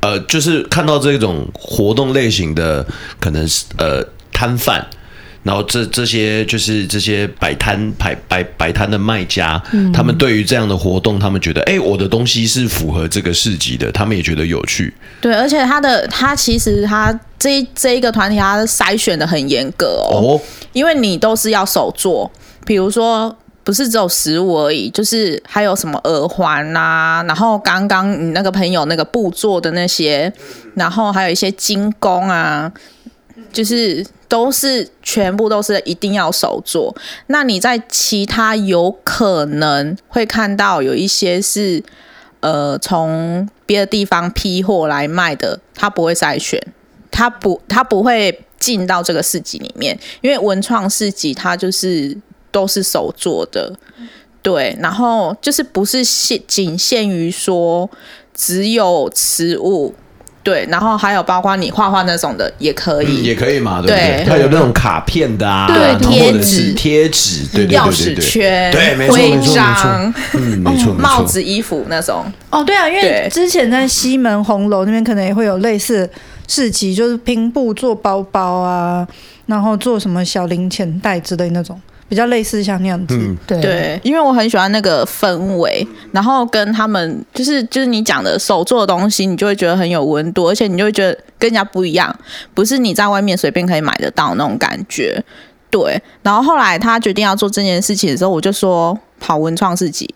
[0.00, 2.86] 呃，就是看到这种活动类型的，
[3.18, 4.86] 可能是呃摊贩。
[5.42, 14.92] 然后这这些就是这些摆摊摆摆摆摊的卖家，嗯、他们对于这样的活动，他们觉得，哎，我的东西是符合这个市集的，他们也觉得有趣。
[15.20, 20.40] 对，而且他的他其实他这这一个团体，他筛选的很严格哦，哦？
[20.72, 22.30] 因为你都是要手做，
[22.66, 30.30] 比如说不是只有食物而已，就是还有什么耳环啊，然后刚刚你那个朋友那个布做的那些，
[30.74, 32.70] 然后还有一些精工啊，
[33.52, 34.06] 就是。
[34.30, 36.94] 都是全部都是一定要手做。
[37.26, 41.82] 那你在其他有可能会看到有一些是
[42.38, 46.64] 呃从别的地方批货来卖的，他不会筛选，
[47.10, 52.16] 他不他不会进到这个市集里面，因为文创市集它就是
[52.52, 53.76] 都是手做的，
[54.42, 57.90] 对，然后就是不是限仅限于说
[58.32, 59.92] 只有食物。
[60.42, 64.24] 对，然后还有包括你画画那种的也可以，嗯也可以嘛，对不对？
[64.24, 64.24] 对。
[64.26, 66.72] 它有那种卡片的啊，对贴纸。
[66.72, 68.14] 贴纸，对对钥匙对对。
[68.14, 72.24] 对，圈、对，没错徽没错没章，嗯，没错没错，帽子、衣服那种。
[72.48, 76.10] 哦，对啊，因为之前在西门红楼那边可能也会有类似的
[76.48, 79.06] 市集，就是拼布做包包啊，
[79.44, 81.78] 然后做什么小零钱袋之类那种，
[82.10, 83.16] 比较类似像那样子。
[83.16, 92.14] 嗯，对对，因为我很喜欢那个氛围，然后跟他们就是就是你讲的手做的东西，你就会觉得很有温度，而且你就会觉得跟人家不一样，
[92.52, 95.22] 不是你在外面随便可以买得到那种感觉。
[95.70, 100.12] 对，然后后来他决定要做这件事情的时候，我就说跑文创市集。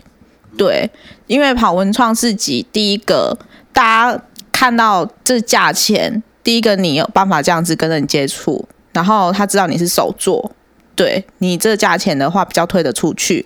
[0.56, 0.90] 对，
[1.28, 3.38] 因为跑文创市集，第一个
[3.72, 10.50] 大家看到这价钱，第一个你有办法这样子跟人接触，然后他知道你是手作。
[10.94, 13.44] 对你这价钱的话，比较推得出去。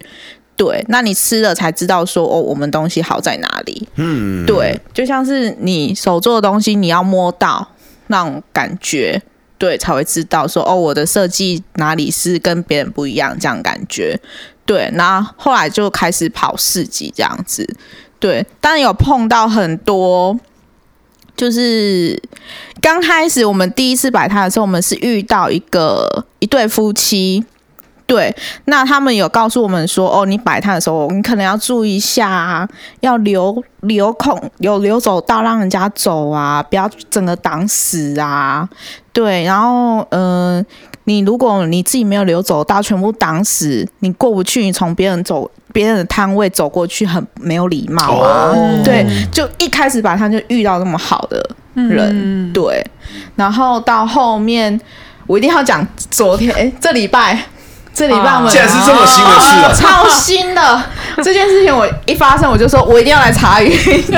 [0.56, 3.88] 对，那你吃了才知道说哦，我们东西好在哪里。
[3.94, 7.66] 嗯，对，就像是你手做的东西，你要摸到
[8.08, 9.22] 那种感觉，
[9.56, 14.18] 对，才会知道说哦，我的设计哪里是跟别人不一样，这样感觉。
[14.66, 17.64] 对，那后来就开始跑市集这样子。
[18.18, 20.36] 对，当然有碰到很多。
[21.38, 22.20] 就是
[22.82, 27.44] 刚开始我们第一次摆摊的时候，我们是遇到一个一对夫妻，
[28.06, 32.68] 对，那他们有告诉我们说，哦，你摆摊的时候，你可能要注意一下啊，
[33.00, 38.68] 要留留空，有留走道让人家走啊，不要整个挡死啊，
[39.12, 40.66] 对，然后嗯。
[41.08, 48.52] 你如果你自己没有留走道，全部挡死，你过不去，你从别人走别人的摊位走过去，很没有礼貌啊。
[48.54, 52.84] 哦、对，就一开始把他就遇到那么好的人，嗯、对。
[53.34, 54.78] 然后到后面，
[55.26, 57.42] 我一定要讲昨天，哎，这礼拜，
[57.98, 60.82] 这礼拜我们，竟然是这么新的事啊， 超新的
[61.16, 64.14] 这件事情，我一发生我就说我一定要来茶语 分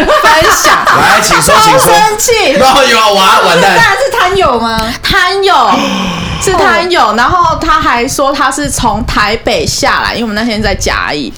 [0.54, 0.76] 享。
[1.00, 1.88] 来，请说，请说。
[1.94, 4.78] 生气，然后有啊，完完蛋，是摊友吗？
[5.02, 5.54] 摊友。
[6.42, 11.30] 是摊友，然后他还说他是从台北下来，因为我们那天在嘉义。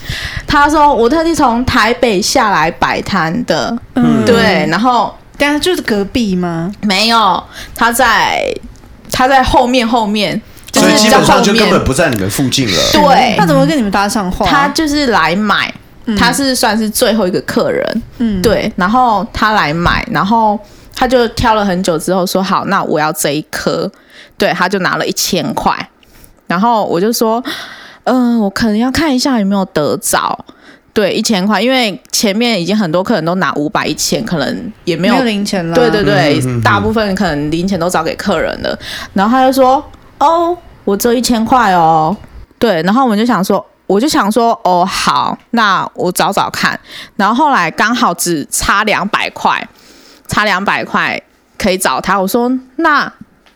[0.46, 4.64] 他说我特地从台北下来摆摊的，嗯，对。
[4.70, 6.70] 然后，但是就是隔壁吗？
[6.82, 7.42] 没有，
[7.74, 8.44] 他在
[9.10, 10.40] 他在后面后面，
[10.92, 12.78] 就是基本上就根本不在你们附近了。
[12.92, 14.46] 对，他怎么跟你们搭上话？
[14.46, 15.72] 他就是来买，
[16.18, 18.72] 他是算是最后一个客人，嗯，对。
[18.76, 20.58] 然后他来买，然后
[20.94, 23.90] 他就挑了很久之后说好，那我要这一颗。
[24.38, 25.76] 对，他就拿了一千块，
[26.48, 27.42] 然后我就说，
[28.04, 30.44] 嗯、呃，我可能要看一下有没有得找。
[30.92, 35.74] 对，一千块，因为前面已经很多客人都拿五百、一千，可能也没有，没有零钱了。
[35.74, 38.78] 对对对，嗯、哼哼大部分可能零钱都找给客人了。
[39.14, 39.82] 然后他就说，
[40.18, 40.56] 哦，
[40.92, 42.14] 我只有一千块哦。
[42.58, 46.78] 对，然后我们就想说，我就想说，哦，好，那我找找看。
[47.16, 49.66] 然后后来刚好只差两百块，
[50.28, 51.20] 差两百块
[51.58, 52.20] 可以找他。
[52.20, 53.10] 我说，那。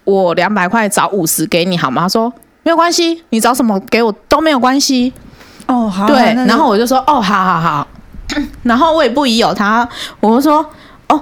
[0.05, 2.03] 我两百块找五十给你好吗？
[2.03, 5.12] 他说没有关系，你找什么给我都没有关系。
[5.66, 6.07] 哦，好。
[6.07, 7.88] 对，然后我就说哦，好好好。
[8.62, 9.88] 然后我也不疑有他，
[10.20, 10.64] 我就说
[11.09, 11.20] 哦，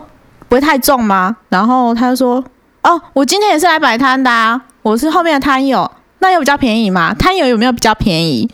[0.50, 1.35] 不会太重吗？
[1.48, 2.44] 然后他就说
[2.83, 5.90] 哦，我今天也是来摆摊的啊，我是后面的摊友，
[6.24, 7.14] 那有比较便宜吗？
[7.18, 8.48] 摊友有没有比较便宜？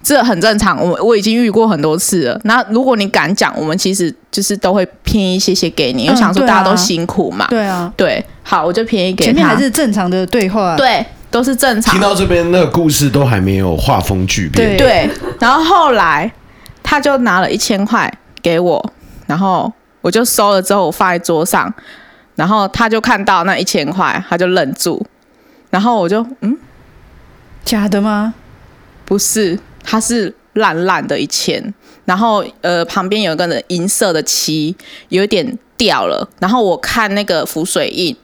[0.00, 2.40] 这很正常，我我已经遇过很多次了。
[2.44, 7.48] 那如果你敢讲，我们其实就是都会便宜一些些给你，因为想说大家都辛苦嘛。
[7.48, 9.32] 对啊，对，好，我就便宜给他。
[9.32, 11.92] 前面还是正常的对话，对，都是正常。
[11.94, 14.76] 听到这边，那个故事都还没有画风巨变。
[14.76, 16.30] 对，然后后来
[16.82, 18.92] 他就拿了一千块给我，
[19.26, 21.72] 然后我就收了之后，我放在桌上，
[22.36, 25.04] 然后他就看到那一千块，他就愣住，
[25.70, 26.54] 然后我就嗯，
[27.64, 28.34] 假的吗？
[29.04, 29.58] 不是。
[29.82, 31.74] 它是烂烂的一千，
[32.06, 34.74] 然后呃旁边有一个银色的漆，
[35.10, 36.26] 有点掉了。
[36.40, 38.16] 然后我看那个浮水印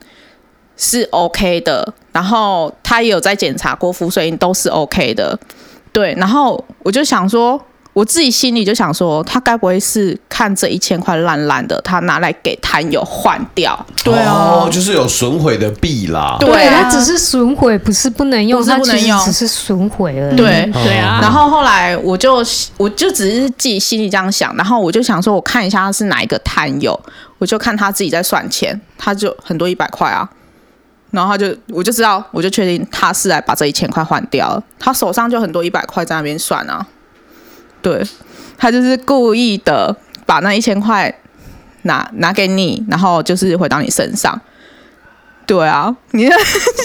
[0.75, 5.39] 是 OK 的，然后他也有在检查过浮水印都是 OK 的，
[5.93, 6.15] 对。
[6.17, 7.63] 然后我就想说。
[7.93, 13.77] 我自己心里就想说，他该不会是看这一千块烂烂的，他拿来给摊友换掉？
[14.01, 16.37] 对啊，哦，就是有损毁的币啦。
[16.39, 20.35] 对啊，它只是损毁，不是不能用，不是不能用，只是损毁而已。
[20.37, 21.19] 对对啊。
[21.21, 22.41] 然后后来我就
[22.77, 26.97] 我就只是自己心里这样想，然后我就想说，我看一下他是哪一个摊友，
[27.39, 30.29] 我就看他自己在算钱，他就很多一百块啊，
[31.09, 36.87] 然后他就我就知道，我就确定他是来把这一千块换掉了，他手上就很多一百块在那边算啊。
[37.81, 38.01] 对，
[38.57, 41.13] 他就是故意的把那一千块
[41.83, 44.39] 拿拿给你，然后就是回到你身上。
[45.47, 46.31] 对啊，你 就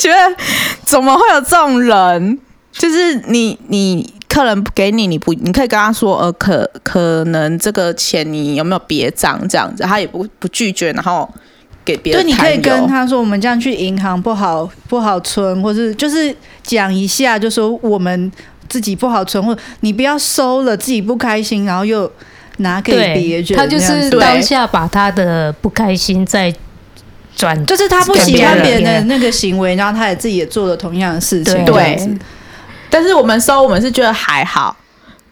[0.00, 0.36] 觉得
[0.82, 2.38] 怎么会有这种人？
[2.72, 11.26] 就是你你客人不给你，你不你可以跟他说，呃，可可能这个钱你有没有别账这样子，他也不不拒绝，然后
[11.84, 12.22] 给别人。
[12.22, 18.30] 对，你可以跟他说，我们这样去银行不好不好存，或是就是讲一下，就说我们
[18.68, 22.10] 自己不好存，或你不要收了自己不开心，然后又
[22.58, 23.56] 拿给别人。
[23.56, 26.54] 他就是当下把他的不开心再
[27.36, 31.64] 转，就是他不喜欢别人的那个行为，然后他也自己也做了同样的事情。
[31.64, 31.98] 对，
[32.88, 34.76] 但是我们收，我们是觉得还好。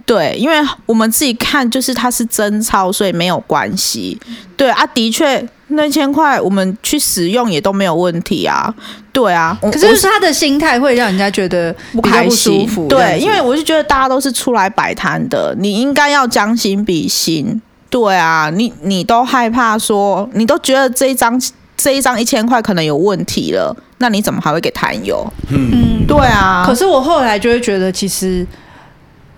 [0.07, 4.20] 对，因为我们自己看，就是它是真钞，所以没有关系。
[4.55, 8.73] 对啊，的确那千块我们去使用也都没有问题啊。
[9.12, 12.69] 对啊，可是他的心态会让人家觉得不开心。
[12.89, 17.61] 对，因为我是觉得大家都是出来摆摊的，你应该要将心比心。
[17.89, 21.41] 对啊，你你都害怕说，你都觉得这一张
[21.77, 25.25] 这一张一千块可能有问题了，那你怎么还会给摊友？
[25.51, 26.65] 嗯，对啊。
[26.67, 28.47] 可是我后来就会觉得，其实。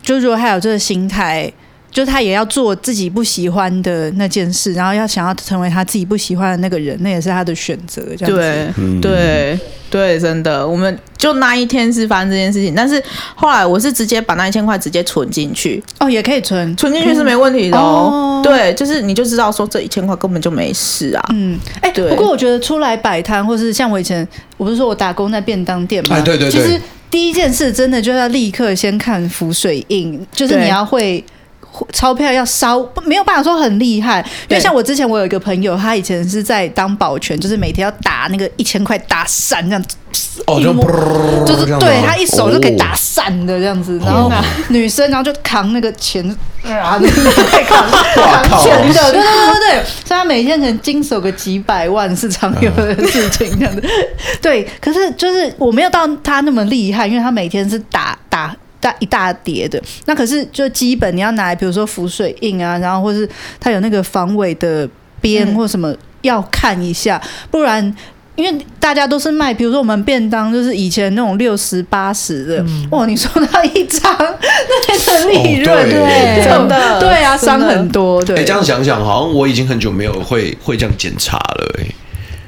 [0.03, 1.53] 就如果还有这个心态，
[1.91, 8.03] 就他也要做自己不喜欢的那件事，然后要想要成为他自己不喜欢的那个人，那也是他的选择。
[8.17, 9.61] 这样子，对，对，
[9.91, 13.03] 对，真的，我们就那一天是发生这件事情，但是
[13.35, 15.83] 后来我是直接把那一千块直接存进去。
[15.99, 18.41] 哦，也可以存，存进去是没问题的哦。
[18.45, 21.25] 对，就是你就知道说这一千块根本就没事啊。
[21.31, 24.27] 嗯，哎，不过我觉得出来摆摊，或是像我以前，
[24.59, 26.81] 我不是说我打工在便当店嘛，对对对，其实。
[27.09, 31.25] 第一件事真的就要立刻先看浮水印，就是你要会
[31.93, 34.25] 钞票要烧，没有办法说很厉害。
[34.49, 40.73] 因为像我之前我有一个朋友，他以前是在当保全，就是每天要打那个一千块打散这样子，哦，就
[41.45, 44.31] 就是对他一手就可以打散的这样子，然后
[44.69, 46.25] 女生然后就扛那个钱
[46.65, 53.83] 啊，可 以扛扛钱的，对对对对，所以他每天可能经手个几百万是常有的事情这样子。
[54.43, 58.55] 对，可是就是我没有到他那么厉害，因为他每天是打打。
[58.81, 64.89] 大一大叠的，那可是就基本你要拿来，比如说浮水印啊，然后或是它有那个防伪的
[65.21, 67.97] 边或什么要看一下，嗯、不然
[68.37, 78.37] 因为大家都是卖，比如说我们便当就是以前那种六十八十的，嗯、哇，你说到一张 那的利润，哦、对，真的，对啊，伤很多，对。
[78.37, 81.95] 哎、欸，这样想想，好像我已经很久没有会会这样检查了、欸，哎。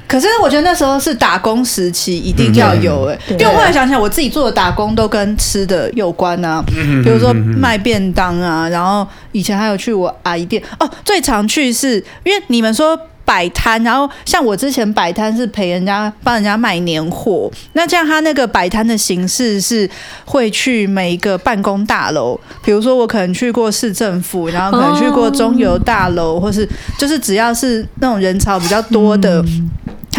[0.09, 6.63] 可是我觉得那时候是打工时期，一定要有哎、欸，因为我后来想想，我自己做的打工都跟吃的有关啊，
[7.03, 19.87] 比如说卖便当啊，然后以前还有去我阿姨店哦，最常去是因为你们说摆摊，然后像我之前摆摊是陪人家帮人家卖年货，那这样他那个摆摊的形式是
[20.25, 29.45] 会去每一个办公大楼，比如说我可能去过市政府，然后可能去过中油大楼，或是就是只要是那种人潮比较多的。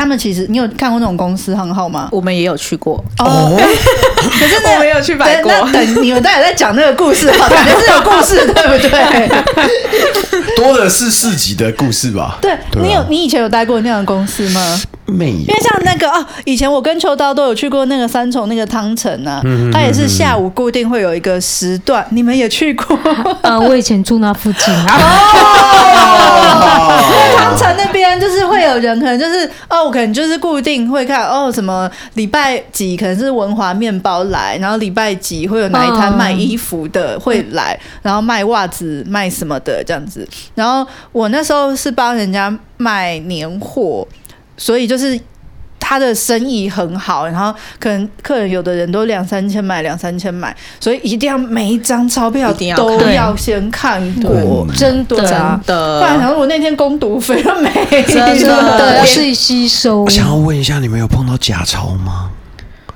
[0.01, 2.09] 他们其实，你有看过那种公司很好吗？
[2.11, 3.53] 我们也有去过哦，
[4.17, 5.53] 可是我没有去摆过。
[5.71, 10.57] 等你们待会在讲那个故事，好， 感觉是有故事，对不对？
[10.57, 12.39] 多的是市集的故事吧？
[12.41, 14.81] 对，你有，你以前有待过那样的公司吗？
[15.05, 15.33] 没有。
[15.33, 22.99] 因为像那个哦，以前我跟秋刀都有去过那个三重那个汤臣啊，它也是下午固定会有一个时段，你们也去过？
[23.43, 24.87] 呃，我以前住那附近啊。
[27.37, 29.91] 汤臣那边就是会有人，可能就是哦。
[29.91, 40.29] 可能就是固定会看哦，什么礼拜几可能是文华面包来，然后礼拜几会有哪一摊卖衣服的会来，然后卖袜子卖什么的这样子。
[40.55, 44.07] 然后我那时候是帮人家卖年货，
[44.57, 45.19] 所以就是。
[45.91, 55.27] 他的生意很好，然后可能客人有的人都两三千买，两三千买，所以一定要每一张钞票都要先看过，真的，真
[55.67, 55.99] 的。
[55.99, 57.69] 不然，然后我那天攻读费都没，
[58.07, 60.05] 真的要自己吸收。
[60.05, 62.31] 我想要问一下，你们有碰到假钞吗？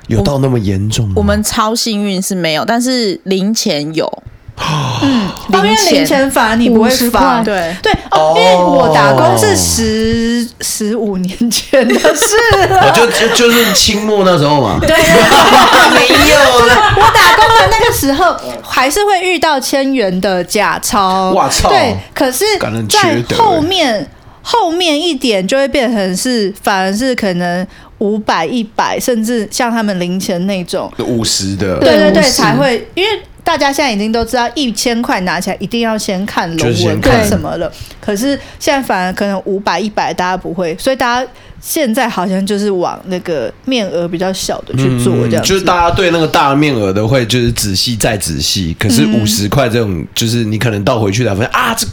[0.06, 1.14] 有到那么严重吗？
[1.16, 4.22] 我们超幸运是没有，但是零钱有。
[4.56, 7.74] 嗯，因为零钱反而你不会发，对。
[7.82, 12.36] 对哦，因为我打工是十十五年前的事
[12.70, 14.88] 了，就就就是清末那时候嘛，对，
[15.92, 22.44] 没有，就是我打工的那个时候，还是会遇到千元的假钞，哇操，对，可是，
[22.88, 24.08] 在后面
[24.40, 27.66] 后面一点就会变成是，反而是可能
[27.98, 30.90] 五百、一百，甚至像他们零钱那种。
[30.98, 33.20] 五十的，对对对，才会因为。
[33.44, 37.70] 大家现在已经都知道，一千块拿起来一定要先看龙纹，看什么了。
[38.00, 41.30] 可是现在反而可能五百、一百，大家不会，所以大家
[41.60, 48.74] 现在好像就是往那个面额比较小的去做，这样、嗯、就是大家对那个大面额的会就是仔细再仔细。
[48.78, 51.86] 可是五十块这种，就是你可能倒回去才发现啊这。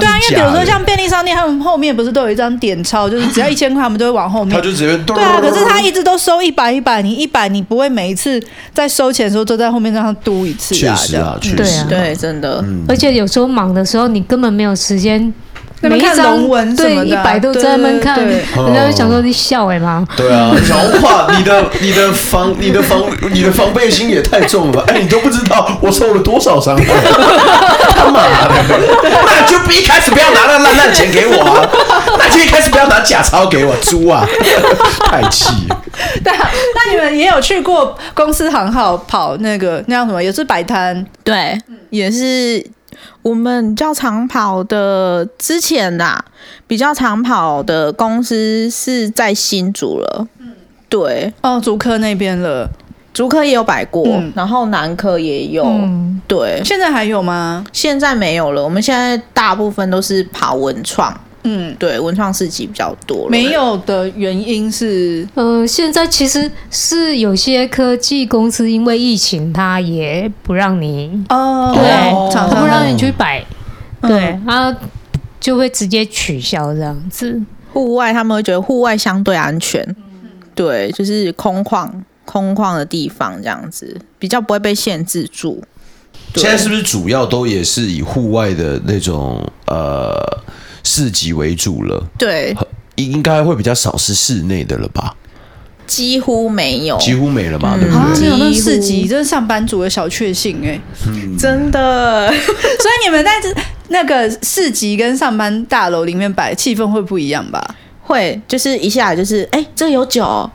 [0.00, 4.54] 对啊，因为比如说像便利商店，他们后面不是都有一张点钞，就是只要一千块，他们都会往后面。
[4.54, 10.96] 他就直接对啊，可是他一直都收一百一百，你一百你不会每一次在收钱的时候都在后面让他嘟一次啊？
[10.96, 12.64] 确实啊，确实，对，真的。
[12.88, 15.32] 而且有时候忙的时候，你根本没有时间
[15.82, 20.06] 每一张龙纹什对么的啊一百多在那边看，人家就想说你笑哎嘛？
[20.16, 23.02] 对啊，你想哇，你的你的防你的防
[23.32, 24.84] 你的防备心也太重了吧？
[24.88, 26.84] 哎，你都不知道我受了多少伤害，
[27.94, 28.80] 他妈的！
[29.26, 31.68] 那你就一开始不要拿那烂烂钱给我啊，
[32.18, 34.26] 那就一开始不要拿假钞给我，猪啊！
[35.10, 35.82] 太气了。
[36.24, 40.22] 对啊，那你们也有去过公司行号跑那个那叫什么？
[40.22, 41.58] 也是摆摊，对，
[41.90, 42.64] 也是
[43.22, 45.26] 我们比较常跑的。
[45.38, 46.22] 之前呐、
[46.66, 50.26] 比较常跑的公司是在新竹了。
[50.88, 52.70] 对，哦，竹科那边了。
[53.12, 55.64] 竹科也有摆过，嗯然后南科也有。
[55.64, 57.64] 嗯，对，现在还有吗？
[57.72, 58.62] 现在没有了。
[58.62, 61.18] 我们现在大部分都是跑文创，
[61.48, 63.30] 嗯，对，文创市集比较多了。
[63.30, 73.44] 没有的原因是，呃，现在其实是有些科技公司因为疫情，它也不让你，哦，对厂商它不让你去摆，
[74.00, 74.76] 嗯对，它
[75.38, 77.40] 就会直接取消这样子。
[77.72, 81.88] 户外，他们会觉得户外相对安全，嗯对，就是空旷
[82.24, 85.62] 空旷的地方这样子，比较不会被限制住。
[86.32, 90.18] 对现在是不是主要都也是以户外的那种呃
[90.86, 92.06] 市集为主了？
[92.16, 92.56] 对，
[92.94, 95.14] 应该会比较少是室内的了吧？
[95.84, 98.20] 几乎没有，几乎没了嘛，嗯对不啊，对？
[98.20, 100.80] 这种那几乎市集，这是上班族的小确幸哎。
[101.36, 102.28] 真的。
[102.32, 103.52] 所以你们在这
[103.88, 107.74] 那个市集跟上班大楼里面摆，气氛会不一样吧？
[108.02, 110.48] 会，就是一下来就是，哎、这有酒，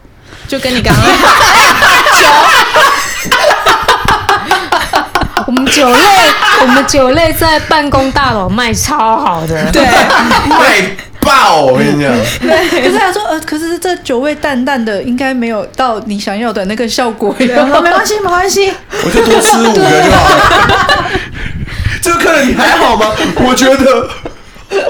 [0.48, 1.04] 就跟你刚刚
[5.52, 5.98] 我们酒类，
[6.62, 9.84] 我们酒类在办公大楼卖超好的， 对
[10.48, 10.82] 卖
[11.20, 11.58] 爆！
[11.64, 18.72] 我跟你讲， 可是他说，呃，可是这酒味淡淡的，应该没有到你想要的那个效果对，我说没关系，没关系，
[19.04, 21.06] 我就多吃五个就好了。
[22.02, 23.12] 这个客人你还好吗？
[23.36, 24.08] 我觉得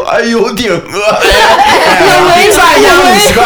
[0.05, 2.93] 还有点饿，有没菜呀？
[3.03, 3.43] 五十块。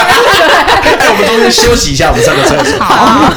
[0.99, 2.78] 哎，我们中间休息一下，我们上个厕所。
[2.84, 3.34] 好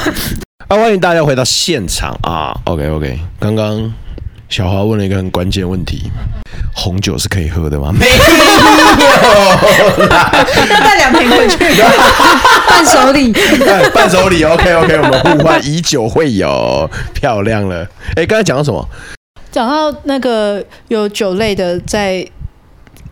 [0.69, 3.91] 啊，欢迎大家回到现场啊！OK OK，刚刚
[4.49, 6.11] 小华问了一个很关键问题：
[6.75, 7.91] 红酒是可以喝的吗？
[7.91, 8.17] 没有
[10.05, 10.29] 啦。
[10.69, 11.57] 要带两瓶回去。
[12.69, 13.33] 伴手礼。
[13.67, 17.87] 哎伴手礼，OK OK，我们互换以酒会友，漂亮了。
[18.15, 18.87] 哎，刚才讲到什么？
[19.51, 22.23] 讲到那个有酒类的，在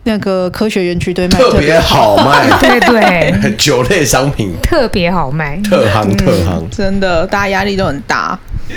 [0.08, 5.58] 那个科学园区对卖特别好卖，对 对， 酒类商品特别好卖。
[5.58, 6.66] 特行特行。
[6.72, 8.40] 真的，大家压力都很大。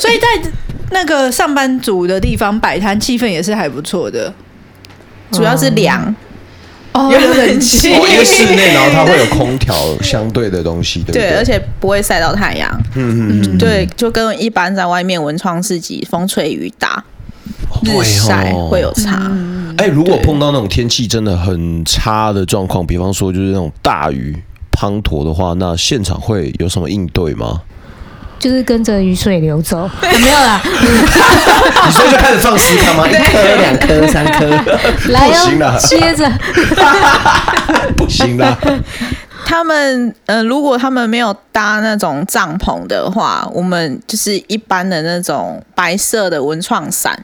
[0.00, 0.50] 所以在
[0.90, 4.32] 那个上班族的地方摆摊，气氛也是还不错的。
[5.30, 6.14] 主要是凉，
[6.92, 11.36] 哦，有冷气哦，因为室内，然后它会有空调相对的东西，对不对，对？
[11.36, 12.68] 而且不会晒到太阳。
[12.96, 17.04] 嗯嗯嗯，对，就跟一般在外面文创市集风吹雨打、
[17.82, 19.30] 日对晒哦会有差。
[19.76, 24.36] 哎，如果碰到那种天气真的很差的状况，比方说就是那种大雨
[24.72, 27.62] 滂沱的话，那现场会有什么应对吗？
[28.38, 33.06] 就是跟着雨水流走，啊 没有啦， 你说就开始放石头吗？
[33.10, 34.46] 一颗、两颗、三颗，
[35.10, 36.30] 来不行哦了，，接着，
[37.96, 38.56] 不行了。
[39.44, 47.18] 他们呃，如果他们没有搭那种帐篷的话，我们就是一般的那种白色的文创伞。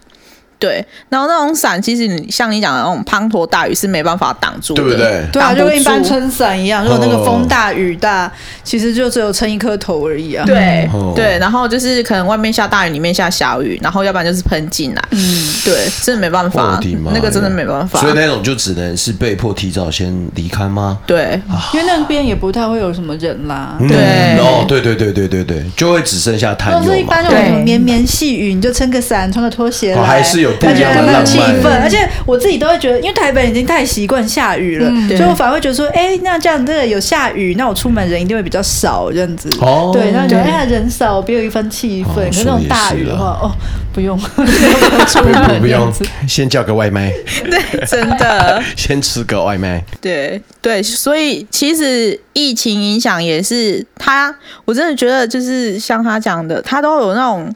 [0.64, 10.42] 对，然后那种伞其实你像你讲的那种滂沱大雨是没办法挡住的，对不对对啊，就跟一般住撑伞一样，如果那个风大雨大，其实就只有撑一颗头而已啊。
[10.46, 15.04] 对、哦对，然后就是可能外面下大雨，里面下小雨，然后要不然就是喷进来。
[15.10, 16.80] 嗯，对，真的没办法
[17.12, 18.00] 那个真的没办法。
[18.00, 20.98] 所以那种就只能是被迫提早先离开吗？
[21.06, 21.38] 对
[21.74, 23.76] 因为那边也不太会有什么人啦。
[23.78, 27.22] 嗯对哦，对对对对对对，就会只剩下摊如果是一般。
[27.22, 31.68] 那种对什么绵绵细雨，你就撑个伞，穿个拖鞋来，哦还是有不一样的气氛。
[31.82, 39.48] 而且我自己都会觉得，因为台北已经太习惯下雨了，嗯所以我反而会觉得说，哎，那这样这个有下雨，那我出门人一定会比较少这样子。
[39.60, 42.08] 哦对，然后觉得哎呀人少，别有一番气氛。
[42.08, 43.52] 哦可是那种大雨的说话，哦，
[43.92, 45.92] 不用，不用出不门不不用
[46.28, 47.12] 先叫个外卖，
[47.44, 48.62] 对真的。
[48.76, 49.82] 先吃个外卖。
[50.00, 54.34] 对对，所以其实疫情影响也是他，
[54.64, 57.54] 我真的觉得就是像他讲的，他都有那种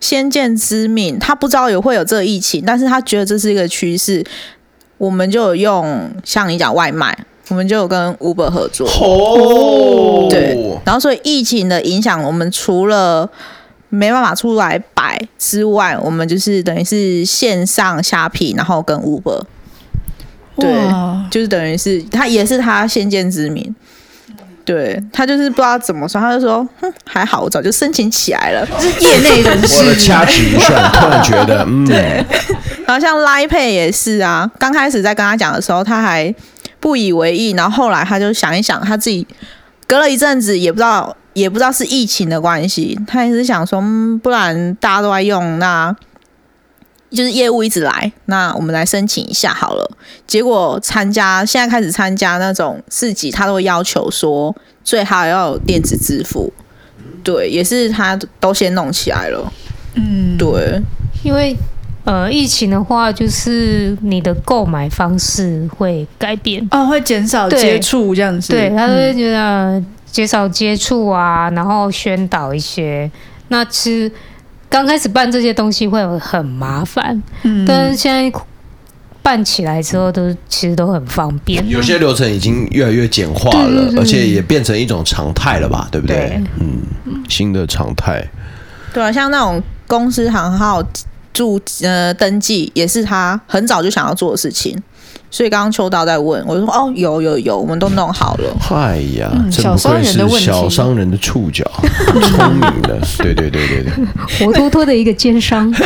[0.00, 4.24] 先见之明，他不知道有会有这个疫情，但是他觉得这是一个趋势，
[4.96, 7.16] 我们就有用像你讲外卖，
[7.48, 10.28] 我们就有跟 Uber 合作，哦。
[10.30, 13.28] 对，然后所以疫情的影响，我们除了
[13.88, 19.42] 没办法出来摆之外，我们就是等于是线上虾皮，然后跟 Uber。
[20.56, 20.68] 对，
[21.30, 23.74] 就是等于是他也是他先见之明，
[24.68, 29.78] 对他就是不知道怎么说，他就说，哼，还好，我早就申请起来了，是业内人士。
[29.78, 31.86] 我的掐指一算，突然觉得，嗯，
[32.86, 36.34] 然后像 Line Pay 也是啊，刚开始在跟他讲的时候，他还
[36.80, 39.26] 不以为意，然后后来他就想一想，他自己
[39.86, 45.96] 隔了一阵子，也不知道也不知道是疫情的关系，他也是想说，嗯，不然大家都在用，那
[47.10, 49.90] 就是业务一直来，那我们来申请一下好了。
[50.26, 54.54] 结果参加现在开始参加那种市集，他都会要求说
[54.84, 56.52] 最好要有电子支付，
[57.22, 59.52] 对，也是他都先弄起来了，
[59.94, 60.80] 嗯，对，
[61.22, 61.56] 因为。
[62.04, 68.48] 呃，疫情的话，就是你的购买方式会改变哦，会减少接触这样子。
[68.48, 73.10] 对，他会觉得减少接触啊，然后宣导一些。
[73.48, 74.10] 那其实
[74.68, 78.40] 刚开始办这些东西会很麻烦，嗯，但是现在
[79.22, 81.66] 办起来之后都其实都很方便。
[81.68, 85.88] 有些流程已经越来越简化了，对对对，而且也变成一种常态了吧？
[85.90, 86.16] 对不对？
[86.16, 88.22] 对嗯，新的常态。
[88.92, 90.82] 对啊，像那种公司行号。
[91.34, 94.76] 注呃登记也是他很早就想要做的事情，
[95.30, 98.44] 所以刚刚秋刀在问，我就说哦有有有，我们都弄好了。
[98.74, 101.64] 哎呀，真不愧是小商人的触角，
[102.22, 105.70] 聪明的， 对对对对对，活脱脱的一个奸商。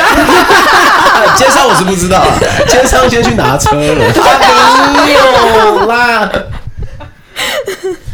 [1.37, 2.25] 奸商我是不知道，
[2.69, 6.31] 奸商先去拿车了，他没有啦。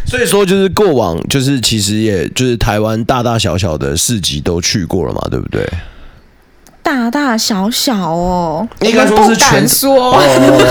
[0.06, 5.68] 所以说，就是过往，就是其实也就是台湾大大小小的市集都去过了嘛，对不对？
[6.88, 10.18] 大大小小哦，应该说是全说，哦、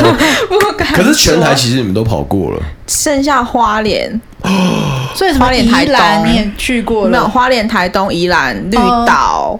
[0.50, 0.88] 不敢。
[0.92, 4.20] 可是全台其实你们都跑过了，剩下花莲，
[5.14, 5.96] 所以花莲台东
[6.26, 9.60] 你也去过了，没有花莲台东宜兰绿岛、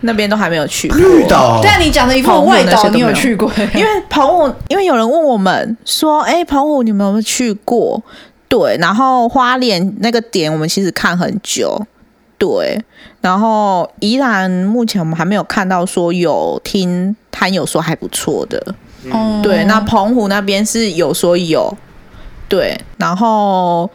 [0.00, 0.96] 那边都还没有去过。
[0.96, 3.52] 绿岛，但你讲的一部外岛你有去过？
[3.74, 8.02] 因为澎湖，因为有人问我们说，哎、欸，澎湖你们有没有去过？
[8.48, 11.78] 对，然后花莲那个点我们其实看很久。
[12.36, 12.82] 对，
[13.24, 18.74] 然后宜兰目前我们还没有看到说有听摊友说还不错的，
[19.10, 21.74] 嗯，对，那澎湖那边是有说有，
[22.50, 23.90] 对，然后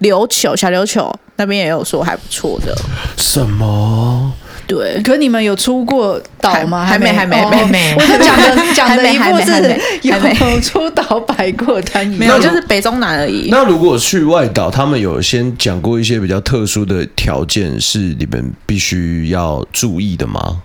[0.00, 2.74] 琉球小琉球那边也有说还不错的，
[3.18, 4.32] 什么？
[4.72, 6.82] 对，可你们有出过岛吗？
[6.82, 7.94] 还没，还没，还没。
[7.94, 13.48] 我就讲的 讲的一部是有出岛摆过摊，没有，就是北中南而已。
[13.50, 20.62] 那如果去外岛，他们有先讲过一些比较特殊的条件，是你们必须要注意的吗？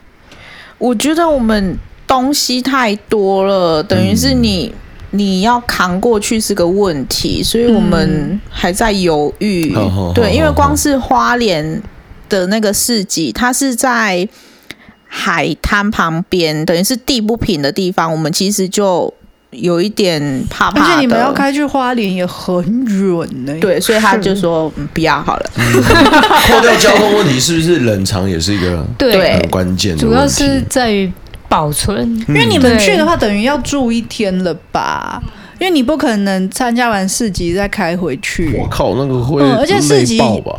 [0.78, 1.78] 我觉得我们
[2.08, 4.74] 东西太多了，等于是你
[5.12, 9.76] 你要扛过去是个问题，所以我们还在犹豫。
[10.16, 11.84] 对，因为光是花莲。
[12.30, 14.28] 的那个市集，它是在
[15.08, 18.12] 海滩旁边，等于是地不平的地方。
[18.12, 19.14] 我们其实就
[19.52, 20.86] 有一点怕怕的。
[20.86, 23.56] 而且你们要开去花莲也很远呢。
[23.62, 25.50] 对，所以他就说不要好了。
[26.48, 30.02] 扣掉交通问题，是不是冷藏也是一个对很关键的？
[30.02, 31.12] 主要是在于
[31.48, 35.22] 保存，因为你们去的话，等于要住一天了吧？
[35.60, 38.56] 因为你不可能参加完市集再开回去。
[38.60, 40.54] 我靠，那个会而且市集吧。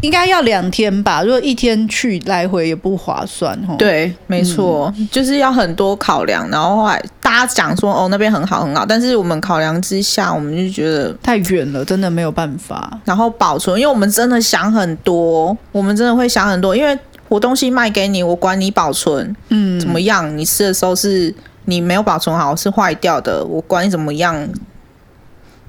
[0.00, 3.74] 应该要两天吧，如果一天去来回也不划算哦。
[3.78, 12.98] 对，没错，嗯，就是要很多考量，然后后来大家讲说哦那边很好很好，但是我们考量之下，我们就觉得太远了，真的没有办法。
[13.04, 16.98] 然后保存，因为我们真的想很多，我们真的会想很多，因为
[17.28, 20.36] 我东西卖给你，我管你保存，嗯，怎么样？
[20.36, 21.34] 你吃的时候是
[21.66, 24.48] 你没有保存好，是坏掉的，我管你怎么样。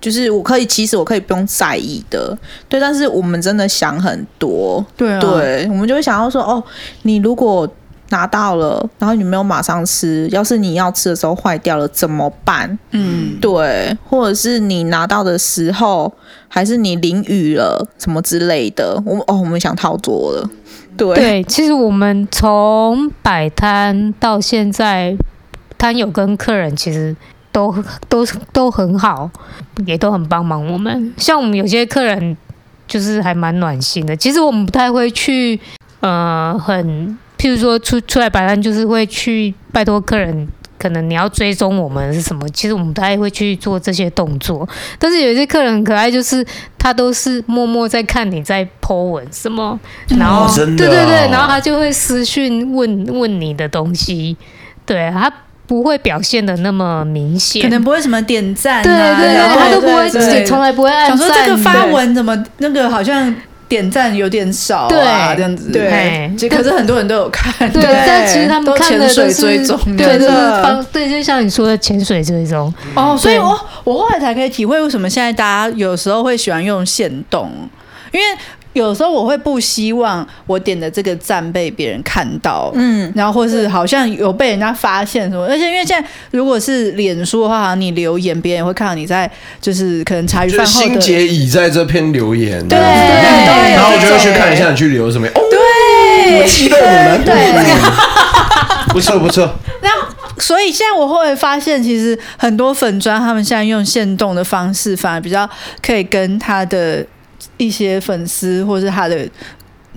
[0.01, 2.35] 就是我可以，其实我可以不用在意的，
[2.67, 2.79] 对。
[2.79, 6.61] 但是我们真的想很多，对啊，对，我们就会想要说，哦，
[7.03, 7.69] 你如果
[8.09, 12.77] 拿到了，然后你没有马上吃，要是你要吃的时候坏掉了怎么办？
[12.89, 16.11] 嗯，对，或者是你拿到的时候，
[16.47, 20.49] 还是你淋雨了什么之类的，我们哦，我们想套多了，
[20.97, 21.15] 对。
[21.15, 25.15] 对，其实我们从摆摊到现在，
[25.77, 27.15] 摊友跟客人其实。
[27.51, 27.73] 都
[28.07, 29.29] 都都很好，
[29.85, 31.13] 也都很帮忙我们。
[31.17, 32.35] 像我们有些客人，
[32.87, 34.15] 就是还蛮暖心的。
[34.15, 35.59] 其实我们不太会去，
[35.99, 40.47] 呃，很，譬如说出出来摆摊，就是会去拜托客人，
[40.79, 42.47] 可能你要追踪我们是什么。
[42.49, 44.67] 其实我们不太会去做这些动作。
[44.97, 46.45] 但是有些客人很可爱，就是
[46.77, 54.37] 他都是默默在看你在 po 文什么，然后、哦、对对对，然后他就会私讯问问你的东西，
[54.85, 55.31] 对他。
[55.71, 61.17] 不会表现的那么明显，可能不会什么点赞、啊，对对对，他都不会，也从来不会按赞。
[61.17, 63.33] 想说这个发文怎么那个好像
[63.69, 65.71] 点赞有点少啊，对这样子。
[65.71, 72.73] 对，可是很多人都有看，对，但其实他们看的都是潜水追踪，对，就是方，对，就像你说的潜水追踪。
[72.93, 77.49] 哦，所以我我后来才可以体会为什么现在大家有时候会喜欢用线动，
[78.11, 78.25] 因为
[78.73, 97.35] 有时候我会不希望我点的这个赞被别人看到，嗯，然后或是好像有被人家发现什么，而且因为现在如果是脸书的话，好像你留言别人也会看到你在就是可能茶余饭后的心结已在这篇留言，对，然后我就会去看一下你去留什么，哦，对，记得我们，对，
[98.93, 99.53] 不错不错。
[99.81, 99.89] 那
[100.37, 105.49] 所以现在我会发现，其实很多粉砖他们现在用现动的方式，反而比较
[105.85, 107.05] 可以跟他的。
[107.57, 109.27] 一些粉丝或是他的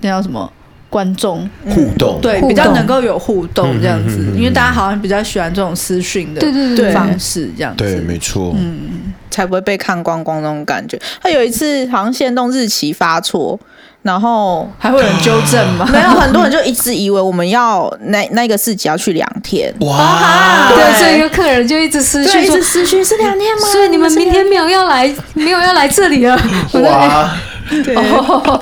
[0.01, 0.51] 那叫什么
[0.89, 1.49] 观众。
[1.69, 6.91] 互动，对，比较能够有互动这样子，因为大家好像比较喜欢这种私讯的对对对。
[6.93, 10.99] 方式这样子，对，没错，嗯，才不会被看光光那种感觉。
[11.21, 13.59] 他有一次好像限动日期发错，
[14.05, 15.85] 然后还会有人纠正吗？
[15.91, 23.67] 没有，很多人就一直以为我们要那那个市集要去两天，哇，对，对所以有客人就一直私对，讯一直，私讯是两天吗？
[23.67, 26.39] 所以你们明天没有要来，没有要来这里了。
[26.71, 27.31] 我说哎哇，
[27.83, 27.95] 对。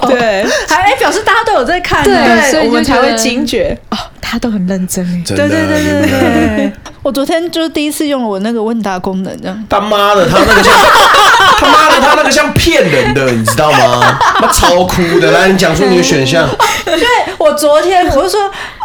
[0.07, 0.45] 对。
[0.69, 3.77] 还哎表示大家都有在看，对所以我们才会惊觉。
[3.89, 5.21] 哦，他都很认真哎。
[5.25, 6.09] 真的，对对对对
[6.57, 9.65] 对，我昨天就是第一次用了我那个问答功能，这样。
[9.69, 10.73] 他妈的，他那个像
[11.59, 14.17] 他妈的，他那个像骗人的，你知道吗？
[14.39, 15.31] 他超酷的。
[15.31, 16.47] 来，你讲出你的选项。
[16.85, 17.07] 因为
[17.37, 18.39] 我昨天我就说，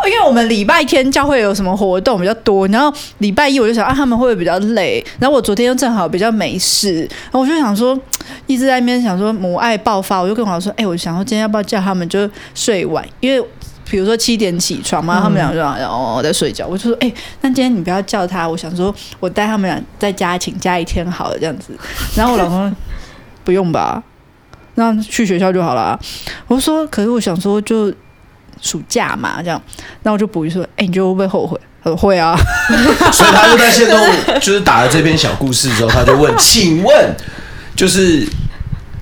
[0.07, 5.05] 因为我们礼拜天教会有什么活动比较多，然后礼拜一我就想啊，他们会不会比较累？
[5.19, 7.99] 然后我昨天又正好比较没事，然后我就想说，
[8.47, 13.45] 一直在那边想说母爱爆发，我就跟我老师说，哎、我想说今天要不要叫他们就睡晚，因为。
[13.91, 21.73] 比如说七点起床嘛，他们俩就哦在睡觉，我就说哎、欸，那今天你不要叫他，我想说我带他们俩在家请假一天好了这样子。
[22.15, 22.75] 然后我老公
[23.45, 24.03] 不用吧，
[24.75, 25.99] 那去学校就好了。
[26.47, 27.93] 我说可是我想说就
[28.61, 29.61] 暑假嘛这样，
[30.03, 31.59] 那我就补一说，哎、欸，你觉得会不会后悔？
[31.83, 32.37] 他说会啊。
[33.13, 33.99] 所以他就在线中，
[34.41, 37.15] 就是打了这篇小故事之后，他就问：请问，
[37.75, 38.27] 就是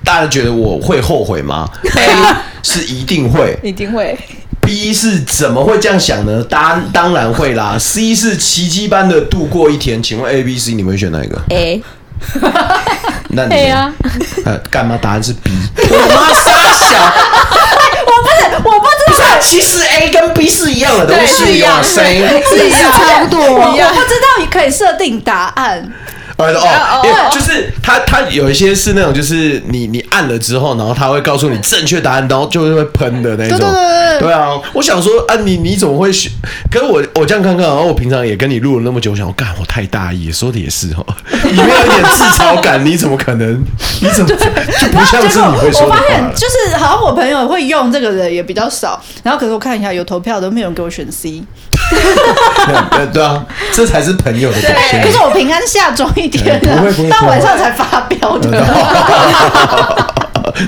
[0.03, 1.69] 大家觉得我会后悔吗
[2.63, 3.57] 是一定会。
[3.63, 4.17] 一定会。
[4.67, 6.43] B 是怎么会这样想呢？
[6.43, 7.77] 当当然会啦。
[7.79, 10.03] C 是奇迹般的度过一天。
[10.03, 11.81] 请问 A、B、C 你们会选哪一个？A，
[13.31, 13.93] 那你对啊，
[14.43, 14.99] 呃，干嘛？
[15.01, 15.49] 答案是 B。
[15.77, 16.85] 我妈傻小，
[18.05, 22.19] 我不是，我不知道，其实 A 跟 B 是一样的东西，一样谁？
[22.43, 23.39] 是差不多。
[23.41, 25.89] 我我不知道你可以设定答案。
[26.37, 33.57] 哦哦，因为就是它，它有一些是那种，就是你你按了之后，然后它会告诉你正确答案，然后就会喷的那种。
[33.57, 34.49] 对对对对对啊！
[34.73, 36.31] 我想说啊，你你怎么会选？
[36.71, 41.05] 可是我我这样看看，然后我平常也跟你录了那么久，我想我干，我太大意，说的也是哦，
[41.43, 43.63] 里面有一点自嘲感，你怎么可能？
[44.01, 51.43] 你怎么就不像是你会说我发现就是好像我朋友会用这个的也比较少，然后可是我看一下有投票都没有人给我选 C。
[52.91, 55.01] 对对啊，这才是朋友的表现。
[55.03, 56.59] 可是我平安下装一天
[57.09, 58.49] 到晚上才发飙的。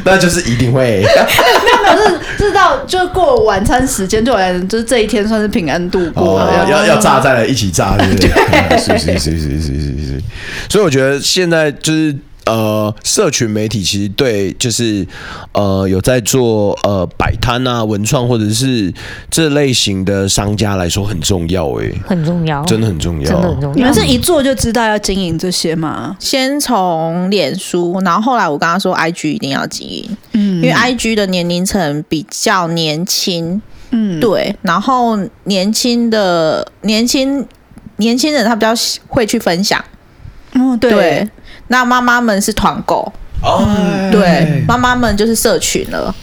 [0.03, 1.01] 那就是一定会。
[1.01, 1.97] 没有没有，
[2.37, 6.45] 是是到就过晚餐时间，对我来讲，就是这一天算是平安度过了。
[6.45, 8.29] 哦、要要炸再来一起炸，对不对？
[8.77, 9.71] 是是是是是是
[10.05, 10.21] 是。
[10.69, 12.15] 所以我觉得现在就是。
[12.49, 15.05] 呃，社群媒体其实对，就是
[15.53, 18.91] 呃，有在做呃摆摊啊、文创或者是
[19.29, 23.75] 这类型的商家来说很重要哎，很重要，真的很重要，真的很重要。
[23.75, 26.17] 你们是一做就知道要经营这些吗？
[26.19, 37.45] 先从脸书，然后后来我跟他说，IG 一定要经营，嗯，因为 IG 的年龄层比较年轻，嗯，对，然后年轻的年轻
[37.97, 38.73] 年轻人他比较
[39.07, 39.83] 会去分享，
[40.53, 41.29] 嗯，对。
[41.69, 43.11] 对那妈妈们是团购，
[43.43, 46.13] 哦、嗯，对，妈妈们就是社群了，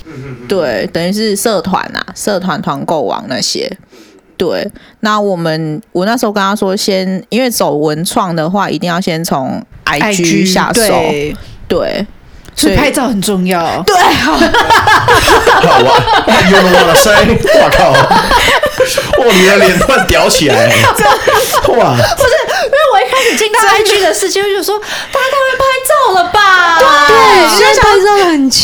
[0.49, 3.71] 对，等于是社团啊，社团团购网那些，
[4.37, 4.69] 对。
[5.01, 11.37] 那我们我那时候跟他说先，先因为走文创的话，一定要先从 IG 下手，对，
[11.69, 12.07] 对，
[12.57, 14.41] 所以拍照很重要， 对，好，哇，
[16.51, 20.67] 有了我的声音，我靠，哇，你的脸突然吊起来，
[21.79, 22.35] 哇，不是。
[22.67, 24.13] 因为我一开始进到 IG 的。
[24.13, 25.36] 世界，我就说大家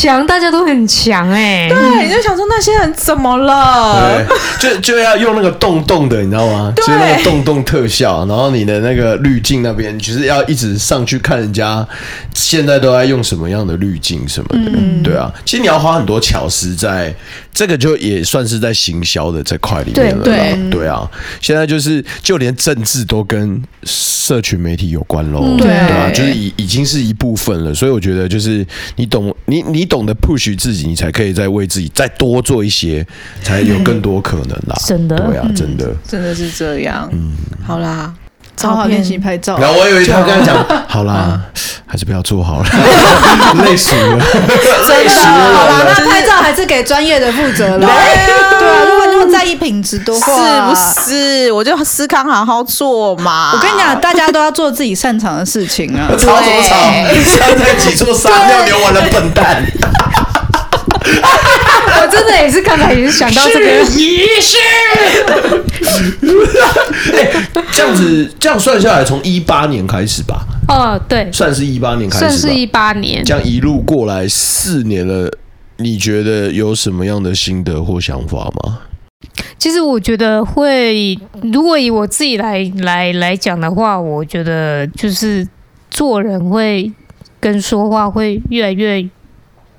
[0.03, 1.69] 强，大家都很强哎。
[1.69, 4.21] 对，你就想说那些人怎么了？
[4.59, 6.73] 就就要用那个洞洞的，你知道吗？
[6.75, 11.87] 就是那个洞洞特效，然后你的那个滤镜那边，就是要一直上去看人家
[12.33, 14.71] 现在都在用什么样的滤镜什么的。
[14.75, 17.15] 嗯，对啊，其实你要花很多巧思在
[17.53, 20.23] 这个，就也算是在行销的这块里面了。
[20.23, 23.63] 对对对啊，现在就是就连政治都跟。
[24.25, 33.05] 社群媒体有关喽，对对啊，就是已已经是一部分了，所以我觉得就是你懂你你懂得 push 自己，你才可以再为自己再多做一些，
[33.41, 34.75] 才有更多可能啦。
[34.87, 37.09] 真的，对啊，真的，真的是这样。
[37.11, 37.33] 嗯，
[37.65, 38.15] 好啦，
[38.61, 39.57] 好好练习拍照。
[39.57, 40.55] 然后我以为他跟他讲，
[40.87, 41.39] 好啦，
[41.85, 42.65] 还是不要做好了，
[43.65, 44.19] 累死了。
[44.87, 45.11] 真的，
[45.53, 47.79] 好啦，那拍照还是给专业的负责了。
[47.79, 51.51] 对啊如果那么在意品质的话，是不是？
[51.51, 53.51] 我就思康好好做嘛。
[53.53, 56.07] 我跟你讲，大家都要做自己擅长的事情啊。
[56.17, 56.75] 吵什么吵？
[57.37, 59.63] 像在挤出撒尿流完的笨蛋。
[62.01, 63.65] 我真的也是刚才也是想到这个，
[63.97, 64.57] 仪式。
[67.13, 67.31] 哎，
[67.71, 73.23] 这样子这样算下来，从一八年开始吧，哦，对，算是一八年开始，算是一八年。
[73.23, 75.29] 这样一路过来四年了，
[75.77, 78.79] 你觉得有什么样的心得或想法吗？
[79.57, 85.47] 其实我觉得会，如果以我自己来来来讲的话，我觉得就是
[85.89, 86.91] 做人会
[87.39, 89.07] 跟说话会越来越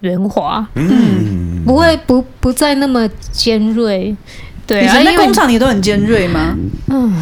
[0.04, 4.14] 圆滑，嗯，不会不不再那么尖锐。
[4.66, 6.54] 对啊，你在工厂里都很尖锐吗？
[6.88, 7.12] 嗯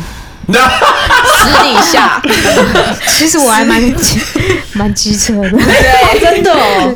[0.45, 2.21] 私底下，
[3.17, 3.81] 其实我还蛮
[4.75, 6.93] 蛮机车的， 对，真的哦。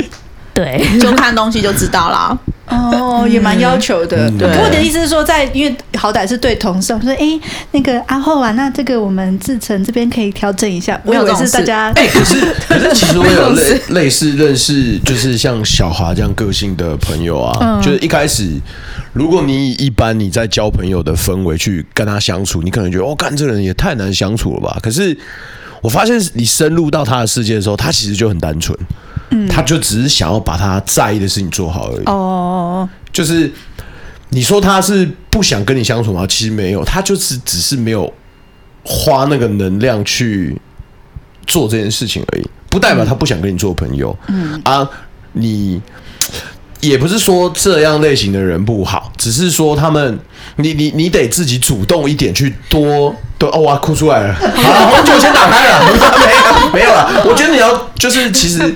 [0.57, 0.85] 对。
[0.99, 2.37] 就看东西就知道啦。
[2.69, 4.29] 哦，也蛮要求的。
[4.29, 7.41] 嗯可我的意思是说，在因为好歹是对同事，我说哎，
[7.71, 11.01] 那个阿后啊，那这个我们志成这边可以调整一下。
[11.05, 18.61] 我以为是大家哎、可是 可是其实我有类类似认识，就是像小华这样个性的朋友啊，嗯就是一开始，
[19.13, 24.77] 如果你以一般你在交朋友的氛围去跟他相处，你可能觉得哦，干这人也太难相处了吧？
[24.83, 25.17] 可是
[25.83, 28.77] 我发现你深入到他的世界的时候，他其实就很单纯，
[29.31, 32.05] 嗯，他就只是想要把他在意的事情做好而已。
[32.07, 33.51] 哦，就是
[34.31, 36.27] 你说他是不想跟你相处吗？
[36.27, 38.13] 其实没有，他就是只是没有
[38.85, 40.57] 花那个能量去
[41.47, 44.17] 做这件事情而已，不代表他不想跟你做朋友。
[44.29, 44.89] 嗯啊，
[45.33, 45.81] 你
[46.81, 50.19] 也不是说这样类型的人不好，只是说他们，
[50.57, 54.35] 你你你得自己主动一点去多多哦，哇，哭出来了。
[54.39, 55.85] 好，红酒先打开了，
[56.73, 57.25] 没有没有了。
[57.27, 58.75] 我觉得你要就是其实。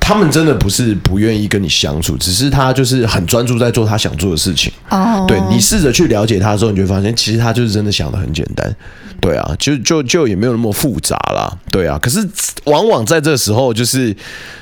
[0.00, 4.72] 他们真的不是不愿意跟你相处，只是他就是很专注在做他想做的事情。
[4.88, 8.74] 哦对，你试着去了解他的时候，你就会发现，其实他就是真的想的很简单。
[9.20, 11.52] 对啊，就就就也没有那么复杂啦。
[11.70, 12.26] 对啊，可是
[12.64, 14.16] 往往在这时候，就是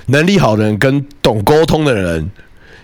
[0.07, 2.29] 能力好的人跟懂沟通的人，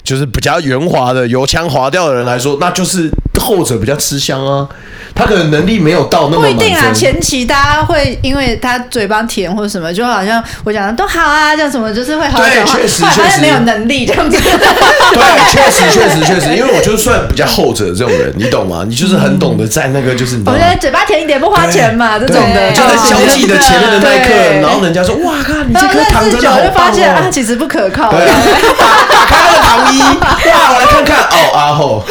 [0.04, 3.10] 就是比较圆滑的、油腔滑调的人来说，那就是
[3.42, 4.66] 后者比较吃香啊。
[5.14, 6.90] 他可能能力没有到那么不一定啊。
[6.90, 14.38] 前期大家会因为他嘴巴甜或者什么，就好像我讲的都好啊，这样什么就是会好好讲话，对确实没有能力这样子。
[14.40, 18.86] 对，确实确实确实，因为我就算比较后者这种人，你懂吗？
[18.88, 24.32] 你就是很懂得在那个就是我觉得嘴巴甜一点不花钱嘛，这对种的就在交际的前面的那一刻，
[24.62, 28.10] 然后人家说：“哇靠，你这颗糖真的好棒就发现啊，哦！”其实不可靠。
[28.10, 28.40] 对啊，
[28.78, 32.02] 打 打开那个糖衣，哇，我来看看哦，阿后，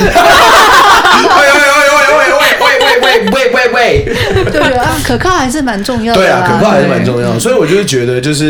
[1.22, 4.16] 喂喂喂喂喂喂喂喂喂喂喂
[4.46, 8.46] 就觉得啊可靠还是蛮重要的对啊可靠还是蛮重要所以我就是觉得就是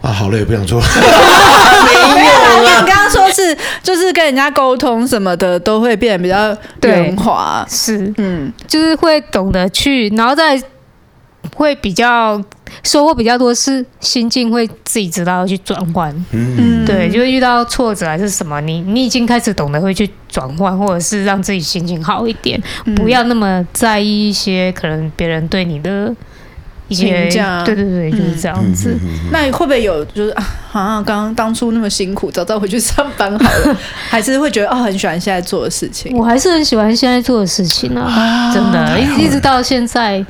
[0.00, 6.56] 啊好累不想做没有啊你刚刚说是就是跟人家沟通什么的都会变得比较
[6.88, 7.64] 圆滑。
[7.68, 8.12] 是。
[8.16, 8.52] 嗯。
[8.66, 10.60] 就是会懂得去然后再
[11.56, 12.40] 会比较
[12.82, 16.14] 收获比较多，是心境会自己知道要去转换。
[16.32, 22.60] 嗯，对，就是遇到挫折还是什么，你你已经开始懂得会去转换，或者是让自己心情好一点，
[22.96, 26.14] 不要那么在意一些可能别人对你的
[26.88, 28.94] 一些评价对对对，就是这样子。
[29.30, 33.76] 那会不会有就是啊，好像刚刚当初那么辛苦，早知道回去上班好了，
[34.10, 36.14] 还是会觉得啊，很喜欢现在做的事情。
[36.16, 40.24] 我还是很喜欢现在做的事情啊，真的，一一直到现在，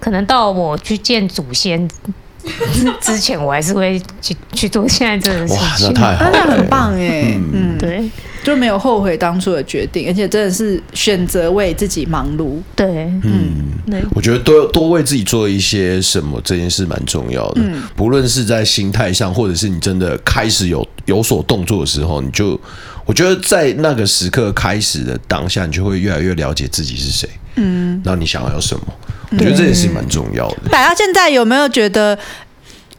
[0.00, 5.88] 可能到我去见祖先之 之前，我还是会去去做现在这个事哇，那情。
[5.88, 8.08] 啊，太好了，那很棒哎，嗯，对
[8.44, 12.58] 就没有后悔当初的决定，而且真的是选择为自己忙碌。
[12.74, 13.66] 对，嗯。
[13.90, 17.62] 对我觉得多多为自己做一些什么，这件事蛮重要的。
[17.62, 22.58] 嗯不论是在心态上，或者是你真的开始有有所动作的时候，你就
[23.06, 28.82] 我觉得在那个时刻开始的当下，你就会越来越了解自己是谁，嗯，然后你想要有什么。
[29.30, 30.56] 我觉得这也是蛮重要的。
[30.70, 32.18] 摆到现在有没有觉得，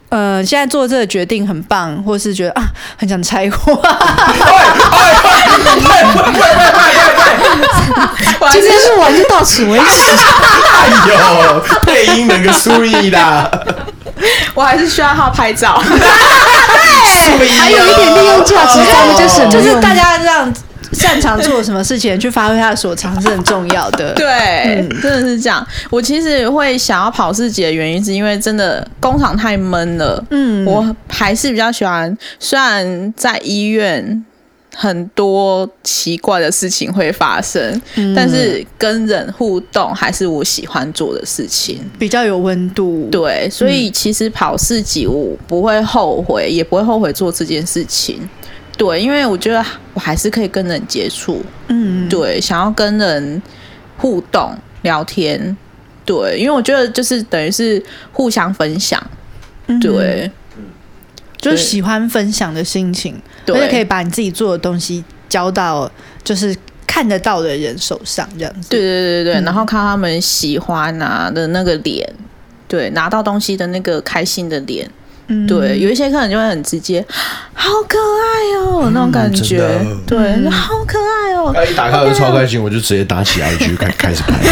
[0.10, 2.64] 呃，现在做这个决定很棒，或是觉得啊，
[2.98, 3.82] 很想拆伙？
[8.52, 9.86] 今天录完就到此为止。
[10.80, 13.50] 哎呦，配音能个苏意啦，
[14.54, 15.82] 我还是需要他拍照。
[17.38, 20.52] 对还有一点利用价值，他们就省就是大家让
[20.92, 24.14] 擅长做什么事情去发挥他的所长是很重要的。
[24.16, 25.66] 对，真的是这样。
[25.90, 30.24] 我其实会想要跑市集的原因，是因为真的工厂太闷了。
[30.32, 34.26] 嗯我还是比较喜欢，虽然在医院
[34.76, 41.80] 很多奇怪的事情会发生，嗯但是跟人互动还是我喜欢做的事情。
[41.98, 43.08] 比较有温度。
[43.12, 48.28] 对，所以其实跑四级我不会后悔，也不会后悔做这件事情。
[48.80, 49.64] 对，因为我觉得
[49.94, 53.42] 我还是可以跟人接触，嗯，对，想要跟人
[53.98, 55.58] 互动聊天，
[56.06, 59.06] 对，因为我觉得就是等于是互相分享，
[59.68, 59.78] 嗯。
[59.82, 60.32] 对，
[61.36, 63.54] 就是喜欢分享的心情，对。
[63.54, 65.92] 而且可以把你自己做的东西交到
[66.24, 66.56] 就是
[66.88, 68.70] 看得到的人手上，这样子。
[68.70, 72.10] 对对对对，嗯然后看他们喜欢啊的那个脸，
[72.70, 74.90] 对，拿到东西的那个开心的脸，
[75.30, 75.48] 嗯。
[75.48, 77.04] 对，有一些客人就会很直接，
[77.54, 79.60] 好可爱哦，那种感觉，
[80.06, 84.38] 对，好可爱哦，他一打开我就超开心，我就直接打起 IG 开开始拍。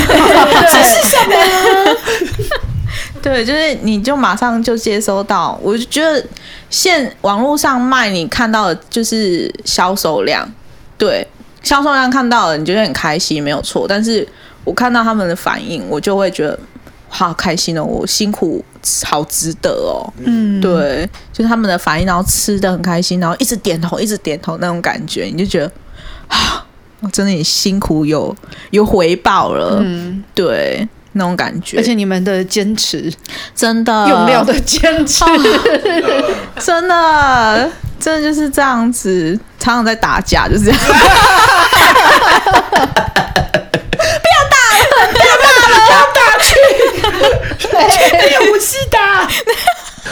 [3.22, 6.24] 对，就是你就马上就接收到，我就觉得
[6.70, 10.50] 现网络上卖你看到的就是销售量，
[10.98, 11.28] 对，
[11.62, 13.86] 销售量看到了你就会很开心，没有错。
[13.88, 14.26] 但是
[14.64, 16.58] 我看到他们的反应，我就会觉得
[17.10, 18.64] 好开心哦，我辛苦
[19.03, 25.72] 好值得哦，嗯，对，就是他们的反应，然后吃的很开心，然后一直点头，一直点头那种感觉，你就觉得
[26.28, 26.66] 啊，
[26.99, 28.36] 我真的也辛苦有
[28.72, 30.88] 有回报了，嗯，对。
[31.14, 33.12] 那种感觉，而且你们的坚持，
[33.55, 34.08] 真的。
[34.08, 35.26] 用料的坚持，
[36.60, 40.80] 真的，真的就是这样子，常常在打架，就是这样。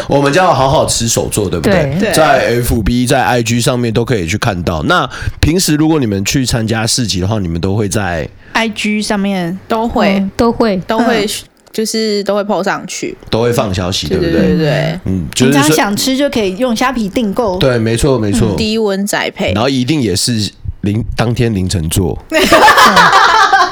[0.08, 1.96] 我们叫好好吃手作，对不对？
[2.00, 2.12] 对。
[2.14, 4.84] 在 FB、在 IG 上面都可以去看到。
[4.84, 5.10] 那
[5.40, 10.78] 平时如果你们去参加市集的话，你们都会在 IG 上面都会、嗯都会。
[10.86, 11.26] 都会，
[11.72, 14.32] 就是都会 po 上去，都会放消息，对不对？
[14.32, 17.58] 对对嗯，就平常想吃就可以用虾皮订购。
[17.58, 18.54] 对，没错没错。
[18.58, 19.54] 低温宅配。
[19.54, 20.52] 然，后一定也是
[20.82, 22.18] 凌当天凌晨做，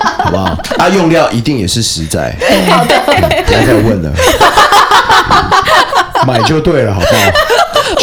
[0.04, 0.58] 好不好？
[0.78, 2.36] 啊，用料一定也是实在。
[2.70, 3.00] 好的，
[3.46, 4.12] 不要再问了，
[6.28, 7.12] 买就对了，好不好？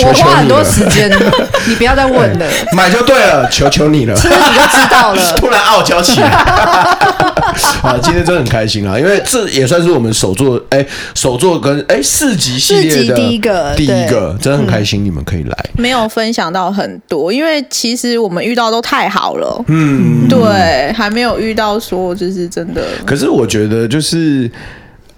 [0.06, 1.10] 我花很多时间，
[1.66, 4.14] 你不要再问了， 买就对了，求求你了。
[4.14, 5.32] 吃你就知道了。
[5.36, 6.28] 突然傲娇起来，
[7.82, 10.84] 啊，今天真的很开心啊，因为这也算是我们首作，哎，
[11.14, 24.50] 首作跟哎四级系列的第一个第一个，真的很开心，你们可以来，没有分享到很多，因为其实我们遇到都太好了，嗯，对，还没有遇到说就是真的，可是我觉得就是。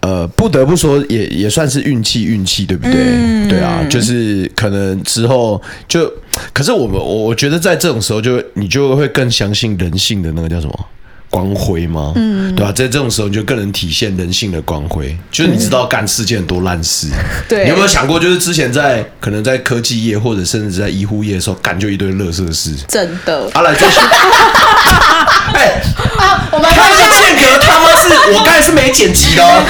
[0.03, 2.94] 呃，不得不说也，也也算是运气，运气对不对？
[2.96, 6.11] 嗯对啊，就是可能之后就，
[6.53, 10.86] 可是我们我我觉得在这种时候就，你就会更相信人性的那个叫什么
[11.30, 12.12] 光辉吗？
[12.16, 12.72] 嗯，对吧、啊？
[12.72, 17.07] 在这种时候，你就更能体现人性的光辉，就是你知道干世界很多烂事。
[17.48, 22.74] 对你有没有想过，就是之前在可能在科技业或者甚至在医护业的时候，干就一堆乐色事。
[22.88, 24.00] 真的，啊，来，这些，
[25.62, 25.82] 哎、
[26.50, 29.62] 我们看一下间隔他妈是我刚才是没剪辑的哦，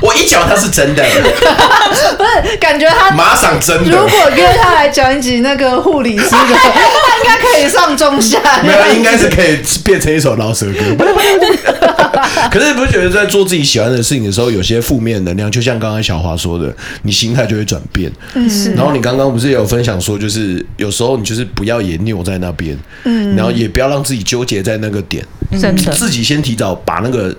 [0.00, 1.02] 我一讲他是真的，
[2.16, 8.38] 不是感觉他马上真的，如果约他来讲一集那个护理师的，他应该可以上中下。
[8.62, 11.04] 没有，应该是可以变成一首饶舌歌。
[12.50, 18.10] 可是你不是觉得在做自己喜欢的事情的时候，有些负面能量，就像刚刚小华说的，你心态就会转变。
[18.34, 25.24] 嗯，然后你刚刚不是也有分享说，就是有时候你就是不要也扭在那边，嗯，然后也不要让自己纠结在那个点，
[25.60, 27.34] 真的自己先提早把那个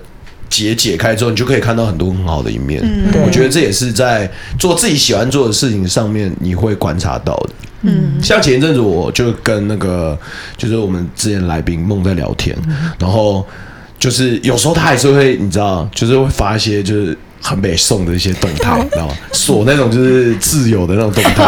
[0.48, 2.80] 结解开之后，你就可以看到很多很好的一面。
[2.82, 7.50] 嗯我觉得这也是在做自己喜欢做的事情上面，你会观察到的。
[7.82, 10.18] 嗯，像前一阵子我就跟那个
[10.56, 12.56] 就是我们之前来宾梦在聊天，
[12.98, 13.46] 然后
[13.98, 17.16] 就是有时候他还是会你知道，就是会发一些就是。
[17.42, 19.14] 很北宋的一些动态，你知道吗？
[19.32, 21.42] 锁那种就是自由的那种动态，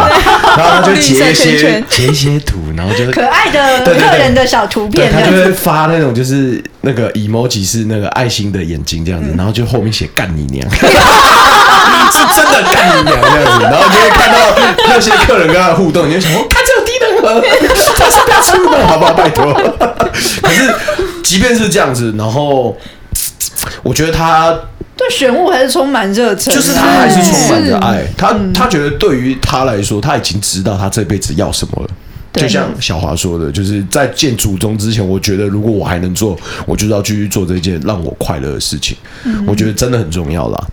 [0.57, 10.77] 然后他就截一些圈截一些图，然后就是可爱的客人的小图对，片，他就会发那种就是那个 emoji 是那个爱心的眼睛这样子，然后就后面写干你娘， 是
[12.35, 14.39] 真的干你娘这样子，然后你就会看到
[14.87, 17.41] 那些客人跟他的互动，你就想说他这有低能儿，
[17.97, 19.13] 他是不要出门好不好？
[19.13, 19.53] 拜托。
[20.41, 20.73] 可是
[21.23, 22.75] 即便是这样子，然后
[23.83, 24.57] 我觉得他。
[25.07, 31.89] 对选物还是充满热忱啊，就是他还是充满着爱，他嗯他觉得对于他来说，他已经知道他这辈子要什么了。
[32.33, 36.35] 就像小华说的，就是在见祖宗之前，我觉得如果我还能做，
[36.65, 38.97] 我就要继续做这件让我快乐的事情。
[39.45, 40.67] 我觉得真的很重要啦。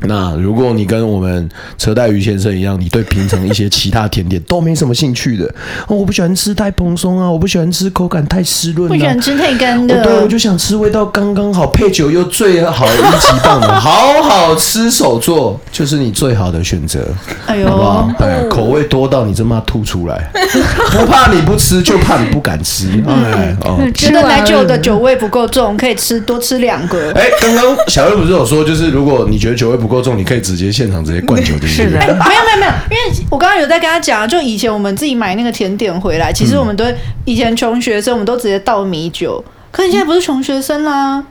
[0.00, 5.44] 那如果你跟我们车带鱼先生一样，你对平常一些其他甜点都没什么兴趣的，
[5.86, 10.02] 哦，我不喜欢吃太蓬松啊，我不喜欢吃口感太湿润、啊，不喜欢吃太干的。
[10.04, 17.00] 对，我就想吃味道刚刚好，配酒又最好一级棒的，好好吃手做就是你最好的选择。
[17.46, 18.10] 哎呦，好不好？
[18.20, 20.30] 哎，口味多到你真怕吐出来，
[20.92, 23.02] 不怕你不吃，就怕你不敢吃。
[23.06, 27.12] 哎，哦，觉得奶酒的酒味不够重，可以吃多吃两个。
[27.12, 31.68] 哎，刚刚小月不是有说，就是如果你觉得酒味不够重，你可以直接现场直接灌酒进去。
[31.68, 36.84] 是的， 没有没有没有，因为我刚刚有在跟他讲，就以前我们自己买那个甜点回来，其实我们都
[37.24, 39.42] 以前穷学生，我们都直接倒米酒。
[39.70, 41.22] 可你现在不是穷学生啦，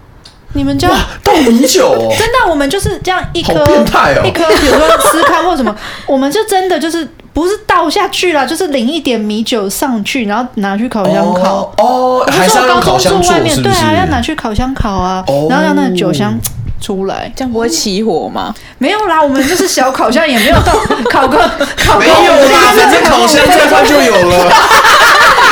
[0.54, 0.90] 你们家
[1.24, 11.74] 倒米酒， 真的，我们就是这样一颗一颗，比如说司康或什么，我们就真的就是不是倒下去了，就是淋一点米酒上去，然后拿去烤箱烤。
[11.78, 16.40] 哦，还是要高中住外面，对啊，要拿去烤箱烤啊，然后让那个酒香。
[16.82, 18.54] 出来，这样不会起火吗？
[18.78, 20.74] 没有啦，我们就是小烤箱，也没有到
[21.10, 21.38] 烤个
[21.86, 22.00] 烤个。
[22.00, 22.14] 没有
[22.50, 24.52] 啦，反正烤箱在它就有了。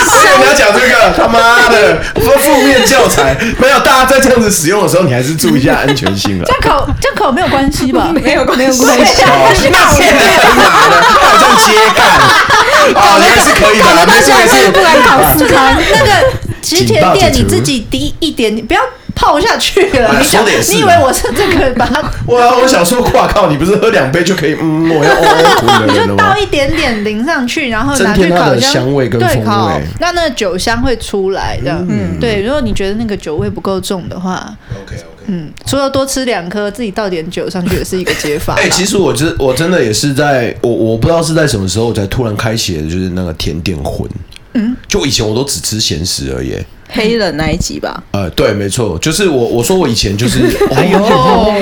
[0.05, 3.35] 所以你要讲这个，他妈的负面教材。
[3.57, 6.45] 没有，大家在这样子使用的时候，你还是注意一下安全性了。
[6.45, 8.09] 这样烤，这样烤没有关系吧？
[8.13, 9.69] 没有关系，没有关系。
[9.71, 12.05] 那现在很麻的，好像接干。
[12.93, 14.71] 哦， 还是可以的，没事没事。
[14.71, 16.11] 不敢烤司康那个，
[16.61, 18.81] 其实甜点你自己滴一点，你不要。
[19.15, 22.01] 泡下去了，你想，你以为我是这个把它？
[22.27, 24.55] 哇，我想说，哇靠，你不是喝两杯就可以？
[24.61, 31.71] 嗯，我要哦哦， 你就倒一点点淋上去，然后拿去烤箱，的香味跟风味，那那个酒香会出来的。
[31.89, 38.55] 嗯，对，如果你觉得那个酒味不够重的话，OK OK，嗯，除了多吃两颗，自己倒点酒上去也是一个解法。
[38.61, 44.09] 哎，其实我真我真的也是在，我我不知道是在什么时候才突然开启的，就是那个甜点魂。
[44.57, 46.55] 嗯，就以前我都只吃咸食而已。
[46.87, 48.03] 黑人那一集吧？
[48.11, 49.45] 呃，对，没错，就是我。
[49.55, 50.39] 我说我以前就是，
[50.75, 50.99] 哎呦，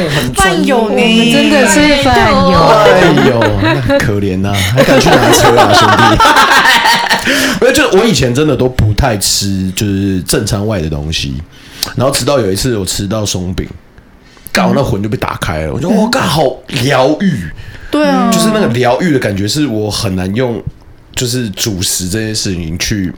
[0.10, 3.40] 很饭友呢，真的是饭友，哎呦，
[3.88, 6.04] 那可怜呐，还敢去拿车啊， 兄弟！
[7.62, 11.36] 没有，就是我以前真的都不太吃，就是正餐外的东西。
[11.96, 13.68] 然后直到有一次我吃到松饼，
[14.52, 15.74] 刚好那魂就被打开了。
[15.74, 16.44] 我觉得我靠，好
[16.84, 17.50] 疗愈，
[17.92, 20.62] 对啊，就是那个疗愈的感觉，是我很难用，
[21.16, 23.14] 就是主食这件事情去。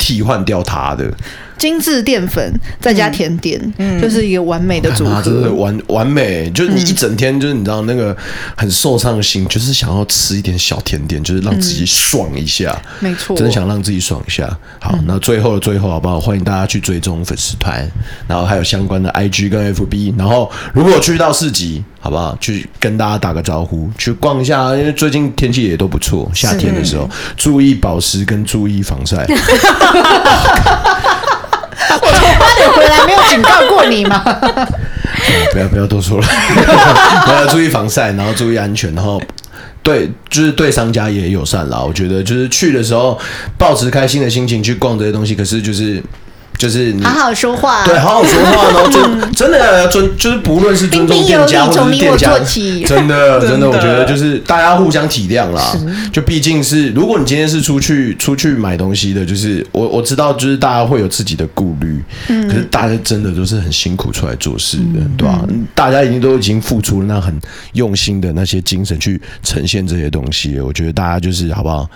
[0.00, 1.12] 替换掉他的。
[1.60, 2.50] 精致淀粉，
[2.80, 6.50] 再加甜点，嗯，就是一个完美的组合，真的完完美。
[6.50, 8.16] 就是你一整天，就是你知道那个
[8.56, 14.48] 很受伤的心，就是想要吃一点小甜点，就是让自己爽一下，没错，真的想让自己爽一下。
[14.78, 16.18] 好，那最后的最后，好不好？
[16.18, 17.86] 欢迎大家去追踪粉丝团，
[18.26, 20.14] 然后还有相关的 IG 跟 FB。
[20.16, 22.34] 然后如果去到市集，好不好？
[22.40, 27.06] 去跟大家打个招呼，去逛一下，因为最近天气也都不错，夏天的时候
[27.36, 29.26] 注意保湿跟注意防晒。
[31.94, 34.22] 我从八点回来没有警告过你吗？
[35.52, 36.26] 不要不要多说了，
[37.28, 39.20] 要注意防晒，然后注意安全，然后
[39.82, 41.80] 对，就是对商家也友善啦。
[41.80, 43.18] 我觉得就是去的时候，
[43.58, 46.02] 保持开心的心情去逛这些东西，可是就是。
[46.60, 52.38] 就是你好好说话，对，好好说话，然后尊真的要尊，就是不论是尊重店家或者是店家，
[52.86, 55.74] 真的真的，我觉得就是大家互相体谅啦。
[56.12, 61.98] 就毕竟是，如果你今天是出去出去买东西的，就是我我知道，就是大家会有自己的顾虑，
[62.28, 65.42] 嗯，可是大家真的都是很辛苦出来做事的，对吧？
[65.74, 67.34] 大家已经都已经付出了那很
[67.72, 71.88] 用心的那些精神去呈现这些东西，我觉得大家就是好不好？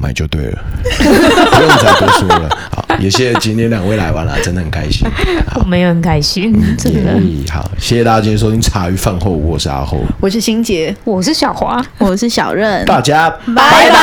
[0.00, 0.58] 买就对了，
[0.96, 2.48] 不用再多说了。
[2.70, 5.04] 好，也谢谢今天两位来玩了，真的很开心。
[5.58, 7.20] 我们也很开心，真的。
[7.52, 13.98] 好，谢谢大家今天收听茶余饭后，我是阿后，我是欣杰，我是小华，我是小任，大家拜拜。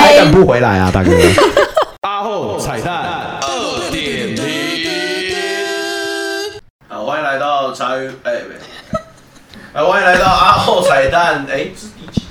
[0.00, 1.12] 还敢不回来啊，大哥？
[2.02, 2.92] 阿后彩蛋
[3.40, 4.42] 二点零。
[6.88, 8.32] 好，欢迎来到茶余，哎，
[9.74, 11.68] 来，欢迎来到阿后彩蛋，哎。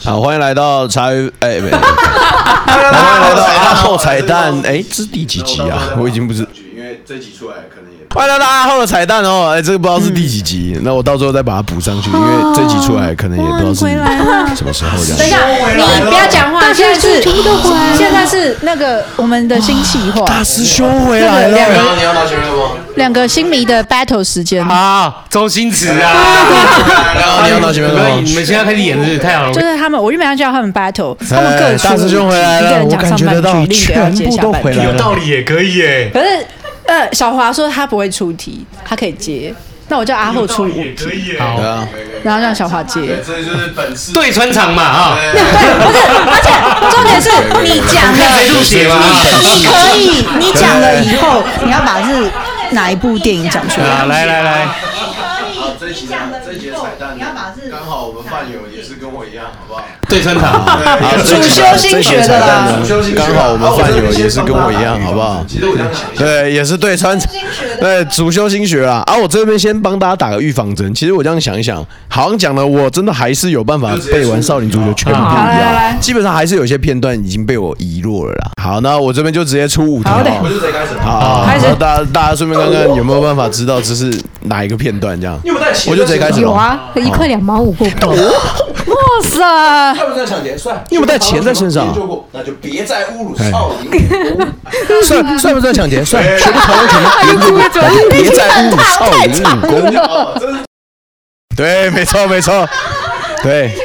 [0.02, 5.93] 好，欢迎来到茶余，哎，没， 欢迎来到阿后彩蛋，哎，这是第几集啊？
[6.00, 7.99] 我已经不知，因为这集出来可能也。
[8.16, 15.18] 欢迎来到阿厚的彩蛋哦，哎，这个不知道是第几集，那我到时候再把它补上去，因为这集出来可能也不知道是什么时候这样。
[15.20, 15.38] 等一下，
[15.99, 17.22] 你不要讲话，现在是
[17.95, 22.72] 现在是那个我们的新企划，大师兄回来了，两个你要拿前面吗？
[22.95, 24.66] 两个新迷的 battle 时间。
[24.66, 26.12] 好，周星驰啊，
[27.45, 28.01] 你要拿前面吗？
[28.24, 36.10] 你们现在开始演是太好了，就是他们，我原本要叫他们 battle，他们各大师兄回来了，我感觉得到全部都回来了，有道理也可以耶。
[36.12, 36.26] 可是。
[36.90, 39.54] 呃，小华说他不会出题，他可以接。
[39.90, 41.88] 那我叫阿后出五题，好啊。
[42.24, 43.20] 然后让小华接。
[43.26, 44.12] 这就是本事。
[44.12, 45.18] 对穿场嘛，啊。
[45.20, 46.50] 对，不是，而且
[46.90, 47.30] 重点是
[47.62, 52.32] 你讲的，你可以，你讲了以后，你要把是
[52.72, 54.05] 哪一部电影讲出来。
[54.05, 54.68] 来来来。
[55.80, 56.08] 这一集
[56.46, 57.16] 这一集彩蛋，
[57.72, 58.18] 刚好我们
[60.10, 60.66] 对穿场，
[61.24, 62.68] 主修心学的啦，
[63.16, 65.46] 刚好我们饭友也是跟我一样，好不好？
[66.18, 67.18] 对，也是对穿，
[67.80, 69.04] 对主修心学啊。
[69.06, 70.92] 啊，我这边先帮大家打个预防针。
[70.96, 78.50] 其实我这样想一想，好像讲了，我真的还是有办法背完少林足球全部一样，基本上还是有些片段已经被我遗落了啦。
[78.62, 80.10] 好，那我这边就直接出五题，
[80.42, 80.98] 我就直接开始。
[81.02, 81.46] 好，
[81.80, 84.12] 大家大家顺便看看有没有办法知道这是
[84.42, 85.40] 哪一个片段，这样。
[85.88, 86.42] 我就直接开始。
[86.42, 88.10] 有啊，一块两毛五够不够？
[88.90, 89.38] 哇塞！
[90.00, 90.58] 帅不算抢劫？
[90.58, 90.84] 算。
[90.89, 91.88] 你有没有带钱在身上？
[92.32, 93.92] 那就别再侮辱少林。
[95.04, 96.04] 算算不算抢劫？
[96.05, 96.24] 算。
[96.24, 97.12] 学不同什么？
[98.09, 100.55] 别再侮辱少林武功。
[101.55, 102.67] 对，没错，没错。
[103.43, 103.71] 对。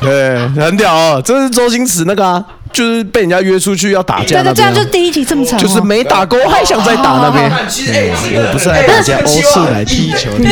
[0.00, 1.22] 对，很屌哦！
[1.22, 2.42] 这是周星驰那个啊，
[2.72, 4.42] 就是被人家约出去要打架。
[4.42, 5.58] 对，这样就第一集这么长。
[5.58, 7.50] 就是没打过还想再打那边。
[7.50, 10.44] 我不是来打架，我是来踢球的。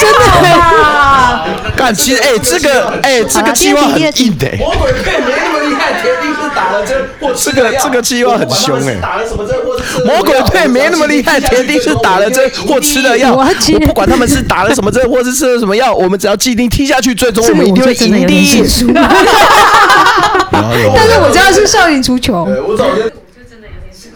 [0.00, 0.18] 真的
[0.52, 1.44] 啊！
[1.76, 4.48] 干，其实哎，这个哎，这个计划很硬的。
[4.58, 8.94] 魔鬼队没那么厉害，铁定是打了针或这个这个计划很凶哎。
[9.00, 13.34] 打了什么针或者魔鬼队没那么厉害，铁定是打了针或吃了药。
[13.34, 13.44] 我
[13.86, 18.26] 不管他们是打了什么针或是吃了什么药，我们只要既定踢下去，最终我们一定会赢
[20.96, 22.44] 但是我知道是少林足球。
[22.44, 24.10] 我早就真的有点事。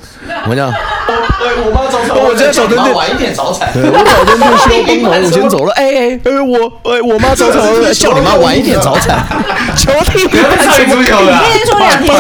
[0.49, 0.73] 我讲，
[1.65, 3.71] 我妈早产，我今天早晨晚一点早产。
[3.75, 5.73] 我早晨就休工了，我先走了。
[5.79, 7.61] 哎哎哎，我哎我妈早早
[7.93, 9.25] 叫 你妈晚一点早产。
[9.77, 12.11] 球踢少林足球的， 今天说两天，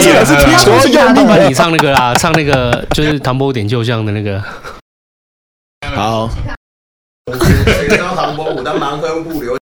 [0.00, 1.46] 这个是踢球用的。
[1.48, 4.42] 你唱那个啦，唱那个就是唐伯虎点秋香的那个。
[5.94, 6.28] 好。
[8.16, 9.56] 唐伯虎的蛮横不留。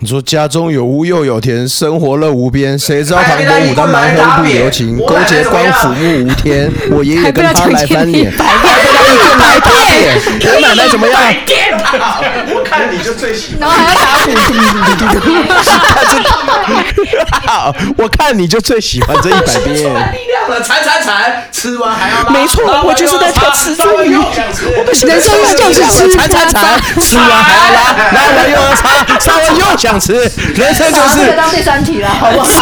[0.00, 2.78] 你说家中有屋又有田，生活乐无边。
[2.78, 6.70] 谁知道唐伯虎他蛮横不留情，勾结官府目无天。
[6.92, 10.16] 我爷爷跟他来翻脸，还被他一顿来打脸。
[10.54, 11.20] 我奶奶怎么样？
[12.68, 13.60] 我看你就最喜欢。
[13.60, 14.30] 然后还要打虎。
[17.96, 19.74] 我看你就最喜欢这一百遍。
[19.74, 22.30] 力量了，铲铲铲，吃完还要拉。
[22.30, 24.14] 没错，我就是在吃吃猪鱼。
[24.16, 27.80] 我们人生就是吃，铲铲铲，吃完还要拉，
[28.12, 29.88] 拉完又要擦，擦完又想。
[29.88, 30.12] 想吃，
[30.54, 32.52] 人生就是当第三题了，好不好？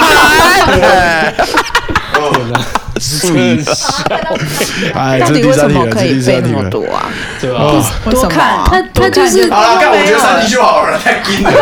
[4.94, 7.09] 哎，到底为什么可以背那么多啊？
[7.40, 7.82] 对吧？
[8.10, 9.51] 多看，他他就是。
[9.51, 11.52] 好了，干我觉得三题就好了，太硬了。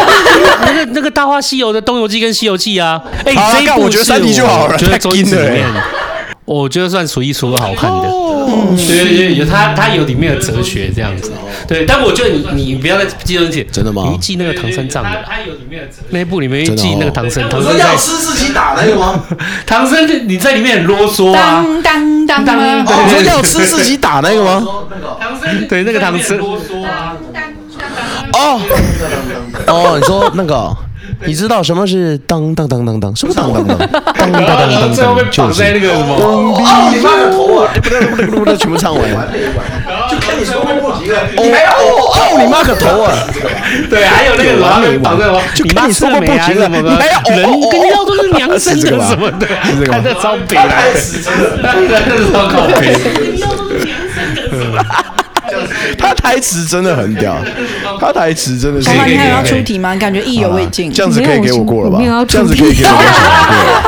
[0.66, 5.30] 那个那个《大话西游》的《东游记》跟《西游记》啊，哎，这一部我觉得三题就好了，太硬
[5.74, 5.84] 了。
[6.44, 8.08] 我觉得算数一数二好看的，
[8.76, 11.32] 对对对，有他他有里面的哲学这样子，
[11.66, 14.10] 对，但我觉得你你不要再记东西，真的吗？
[14.12, 19.24] 你记那个唐三藏的，他有里面的哲，那一部里面记那个唐僧，唐僧要吃自己打那个吗？
[19.66, 24.66] 唐僧你在里面很啰嗦啊，当当当，你说要吃自己打那个吗？
[25.18, 27.16] 唐僧对那个唐僧啰嗦啊，
[28.34, 28.60] 哦。
[29.66, 30.76] 哦，你说那个。
[31.26, 33.16] 你知道什么是当当当当当？
[33.16, 33.78] 什么当当当？
[33.78, 36.14] 当当当当当，就是那个什么？
[36.16, 36.60] 哦，
[36.92, 37.72] 你妈的头啊！
[38.56, 39.02] 全部唱完。
[40.10, 41.16] 就看你说过几个。
[41.36, 43.12] 你还要哦哦，你妈个头啊！
[43.88, 45.18] 对，还有那个老美王，
[45.54, 46.24] 就看你说过不。
[46.24, 49.46] 你还要人跟妖都是娘生的什么的，
[49.86, 51.00] 看这招北来的，
[52.08, 52.94] 这是超靠北。
[55.98, 57.36] 他台词真的很屌，
[58.00, 58.90] 他台词真的是。
[58.90, 59.94] 你还要出题吗？
[59.96, 60.92] 感觉意犹未尽。
[60.92, 61.98] 这样子可以给我过了吧？
[62.28, 63.04] 这样子可以给我过。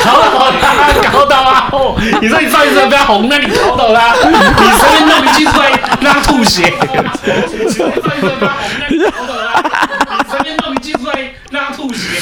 [0.01, 0.63] 考倒他，
[1.11, 1.69] 考倒他！
[1.73, 4.37] 哦，你说你上一次不要红，那你考倒他，你
[4.79, 5.71] 随便弄一句出来
[6.01, 6.73] 让他吐血。
[6.73, 12.21] 你上一次不要红，那你考倒他，你随便弄一句出来让他吐血。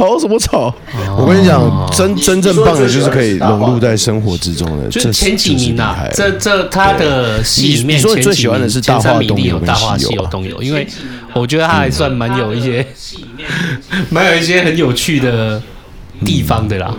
[0.00, 0.74] 吵什么吵？
[1.18, 4.88] 我跟你讲，真真正棒的就是可以融入在生活之中的。
[4.88, 10.86] 就是前几名啊，这这他的戏里面，你说最喜欢的是大话东游、大话西游、东游，因为
[11.34, 12.86] 我觉得他还算蛮有一些，
[14.08, 15.60] 蛮有一些很有趣的
[16.24, 16.94] 地方的啦。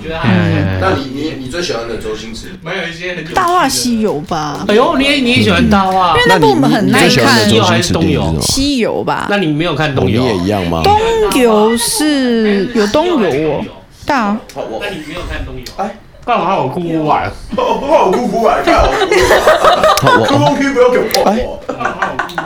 [0.79, 2.47] 那你你你最喜欢的周星驰？
[2.63, 4.65] 没有一些很大话西游吧？
[4.67, 6.15] 哎呦，你也你也喜欢大话？
[6.15, 7.49] 因为那部我们很耐看。
[7.49, 8.35] 西游还是东游？
[8.41, 9.27] 西游吧？
[9.29, 10.21] 那你没有看东游？
[10.21, 10.81] 你也一样吗？
[10.83, 10.99] 东
[11.41, 13.65] 游是有东游哦，
[14.05, 14.37] 大。
[14.55, 15.63] 那你没有看东游？
[15.77, 15.95] 哎。
[16.23, 17.23] 干嘛我哭哭啊？
[17.57, 18.57] 我哭哭啊！
[18.63, 21.33] 看我，哭哭不要给我抱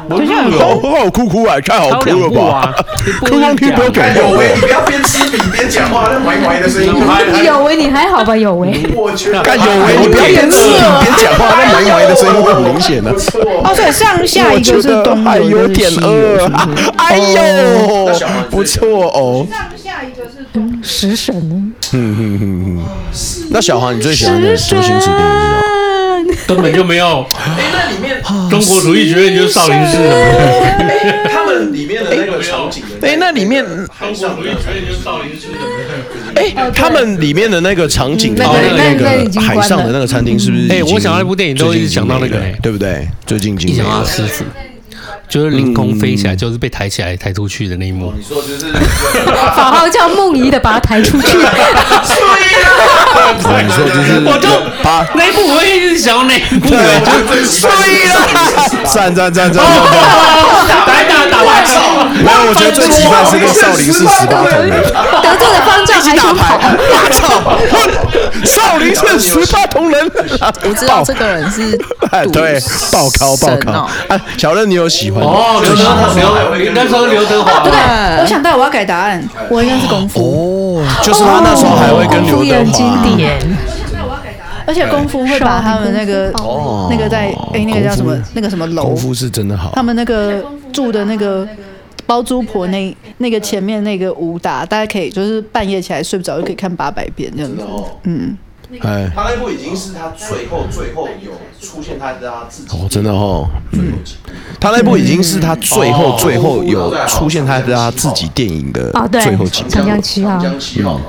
[0.09, 0.15] 我。
[0.17, 0.35] 等一下，
[1.03, 1.59] 我哭哭啊！
[1.61, 2.73] 太好哭了吧？
[3.21, 4.31] 哭哭不要给我。
[4.31, 6.93] 有为，你不要边吃饼边讲话，那歪歪的声音。
[7.43, 8.35] 有为，你还好吧？
[8.35, 8.73] 有为。
[8.95, 13.11] 我去，干有为，你不要边吃饼边讲话，那歪歪的声音会很明显的。
[13.11, 16.49] 哦，对，上下一个是东还有点饿。
[16.97, 18.13] 哎呦，
[18.49, 19.45] 不错哦。
[19.49, 21.35] 上下一个是东食神。
[21.93, 22.83] 嗯嗯嗯嗯。
[23.51, 25.94] 那小黄，你最喜欢的周星驰电影是什么？
[26.47, 27.25] 根本就没有。
[27.33, 30.13] 哎，那里面中国主义学院就是少林寺啊。
[31.31, 35.57] 他们里面的那个场景，哎，那里面中国主义学院就是少林寺的。
[36.35, 40.67] 哎，他们里面的那个场景，那个海上的那个餐厅，是不是？
[40.71, 43.07] 哎，我想到那部电影都一直想到那个，对不对？
[43.25, 44.43] 最近经一想到师傅。
[45.27, 48.13] 就是凌空飞起来，就是被抬起来、抬出去的那一幕。
[48.17, 48.71] 你说就是
[49.55, 51.27] 好好叫梦怡的把他抬出去。
[51.37, 51.49] 摔了
[53.63, 54.47] 你说就是我就
[54.83, 56.67] 把那一部我也一直想要那一部，
[57.45, 58.27] 所以啦，
[58.93, 59.63] 赞赞赞赞！
[60.85, 61.14] 打一打打
[61.45, 67.23] 完之后，没有，我觉得最奇怪是那个少林寺十八铜人，得罪了方丈还想跑，我操！
[68.43, 70.11] 少林寺十八铜人，
[70.63, 71.77] 我知道这个人是
[72.31, 72.59] 对
[72.91, 73.87] 爆尻爆尻啊！
[74.37, 75.23] 小任，你有喜欢？
[75.23, 76.13] 哦，刘德华，
[76.55, 77.59] 刘那时候刘德华。
[77.63, 77.73] 对，
[78.21, 80.81] 我想到我要改答案，我应该是功夫。
[80.81, 82.75] 哦，就是他那时候还会跟刘德华。
[84.65, 86.31] 而且功夫会把他们那个
[86.89, 88.83] 那个在哎那个叫什么那个什么楼？
[88.83, 89.71] 功夫是真的好。
[89.75, 90.43] 他们那个
[90.73, 91.47] 住的那个
[92.05, 97.63] 包租婆那那个前面那个武打，大家可以就是半夜起来睡不着就可以看八百遍这样子。
[98.03, 98.37] 嗯。
[98.81, 101.31] 哎，他那部已经是他最后最后有
[101.61, 103.93] 出现他的他自己哦，真的哦，嗯，
[104.59, 110.99] 他那部已经是他最后最后有出现他的他自己电影的最后几部，长江七号，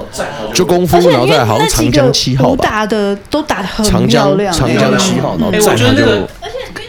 [0.52, 6.28] 就功夫，然后再好像长江七号吧，打的都打的很漂亮，长江七号，然后我觉得那个，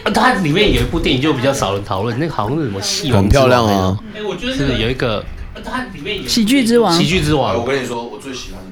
[0.04, 5.24] 而且它里面有一部电影就比较少人讨论，那个好像是什么戏，很漂亮啊，哎，我觉得是有一个，
[5.64, 8.68] 它里面有喜剧之王，喜剧之王，我跟你说，我最喜欢的。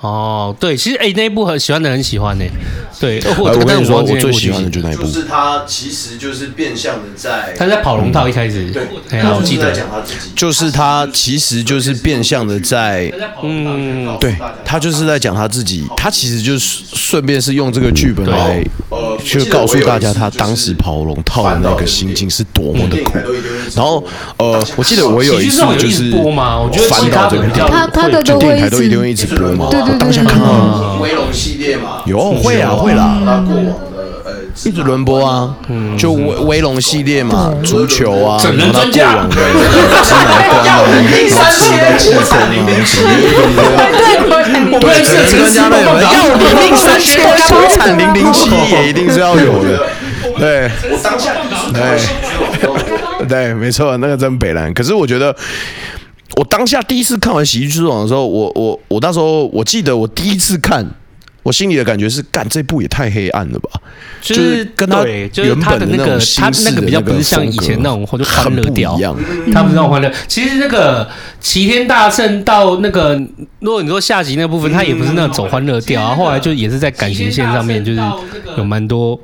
[0.00, 2.44] 哦，对，其实哎，那一部很喜欢的很喜欢呢。
[3.00, 8.82] 对， 我跟你说，我最喜欢的就那一部，就是他其实就是变相的在他在跑龙套一开始，对，
[9.34, 9.70] 我记得。
[9.72, 13.10] 讲他自己，就是他其实就是变相的在，
[13.42, 18.62] 嗯，对，他就是在讲他自己，他其实就是顺便是用这个剧本来，
[19.24, 23.12] 去告诉大家他当时跑龙套的那个心境是多么的苦。
[23.76, 24.04] 然后，
[24.38, 26.10] 呃，我记得我有一次就是
[26.88, 29.68] 翻到这个电影，他的电影台都一定会一直播嘛。
[29.70, 34.32] 对对对，当下看到威龙系列嘛，有会啊会啦，他过往的呃
[34.64, 35.54] 一直轮播啊，
[35.98, 40.84] 就威威龙系列嘛，足球啊，整人专家，芝麻官啊，然后
[41.50, 42.48] 吃的气氛啊，
[44.80, 49.86] 对对对，对整人专家要你命三千，出产零零七也一定是要有的，
[50.38, 51.32] 对，我当下
[51.72, 51.80] 对。
[53.28, 55.34] 对，没错，那个真北蓝，可是我觉得。
[56.36, 60.86] 我当下第一次看完《喜剧之王》的时候，我我我那时候我记得我第一次看，
[61.42, 63.70] 我心里的感觉是，干这部也太黑暗了吧！
[64.20, 69.16] 就是跟他原本的那个他那个比较不是像以前那种或者欢乐调一样，
[69.52, 70.12] 他不是那种欢乐。
[70.28, 71.08] 其实那个
[71.40, 73.18] 齐天大圣到那个，
[73.60, 76.14] 如果你说下集那部分，他也不是那种走欢乐调啊。
[76.14, 78.00] 后来就也是在感情线上面，就是
[78.58, 79.18] 有蛮多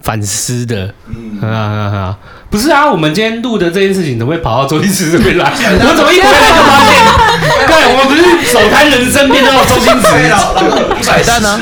[0.00, 0.92] 反思的。
[1.08, 2.18] 嗯啊啊！
[2.50, 5.52] 不是啊，我们今天录的这件事情怎么会跑到周星驰这边来？
[5.52, 6.96] 我怎么一回来就发现，
[7.68, 10.96] 对，我们不是手摊人生变到周星驰了？
[11.02, 11.60] 彩蛋呢？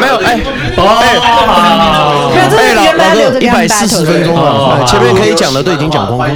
[0.00, 0.38] 没有哎，
[0.78, 6.28] 哦，哎，老老哥，一百四十分钟了，前面可以讲的都已经讲光光。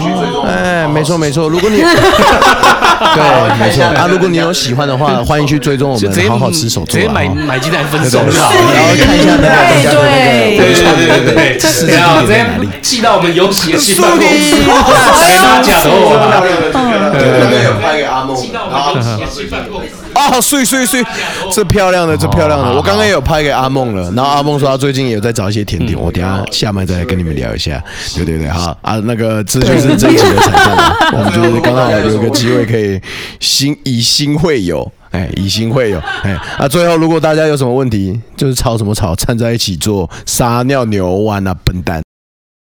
[0.46, 1.88] 哎，没错没错，如果你 对
[3.58, 3.84] 没错。
[3.84, 12.46] 啊，如果你有喜欢的话，欢迎去追踪我们，好好吃手作，直接买买鸡蛋分手，然后看一下那个大家的那个，对对对对对，是这样，直接
[12.80, 14.64] 寄到我们有喜的信办公室，跟
[15.40, 15.92] 他讲哦，
[17.12, 18.94] 对对对，有拍给阿梦，然后
[20.12, 21.04] 啊，碎碎碎，
[21.52, 27.82] 这漂亮的，这漂亮的，我刚刚也有拍给阿梦了，然后阿梦说他最近也有在找一些甜点，我等下下麦再来跟你们聊一下，
[28.14, 28.76] 对对对，好。
[28.82, 33.00] 啊，那个这就是这一集的彩蛋了，我们就是刚好有个机会可以
[33.40, 34.90] 心以心会友。
[35.10, 42.00] 哎，以心会友，哎，啊，最后如果大家有什么问题，就是吵什么吵，掺在一起做撒尿牛丸啊，笨蛋。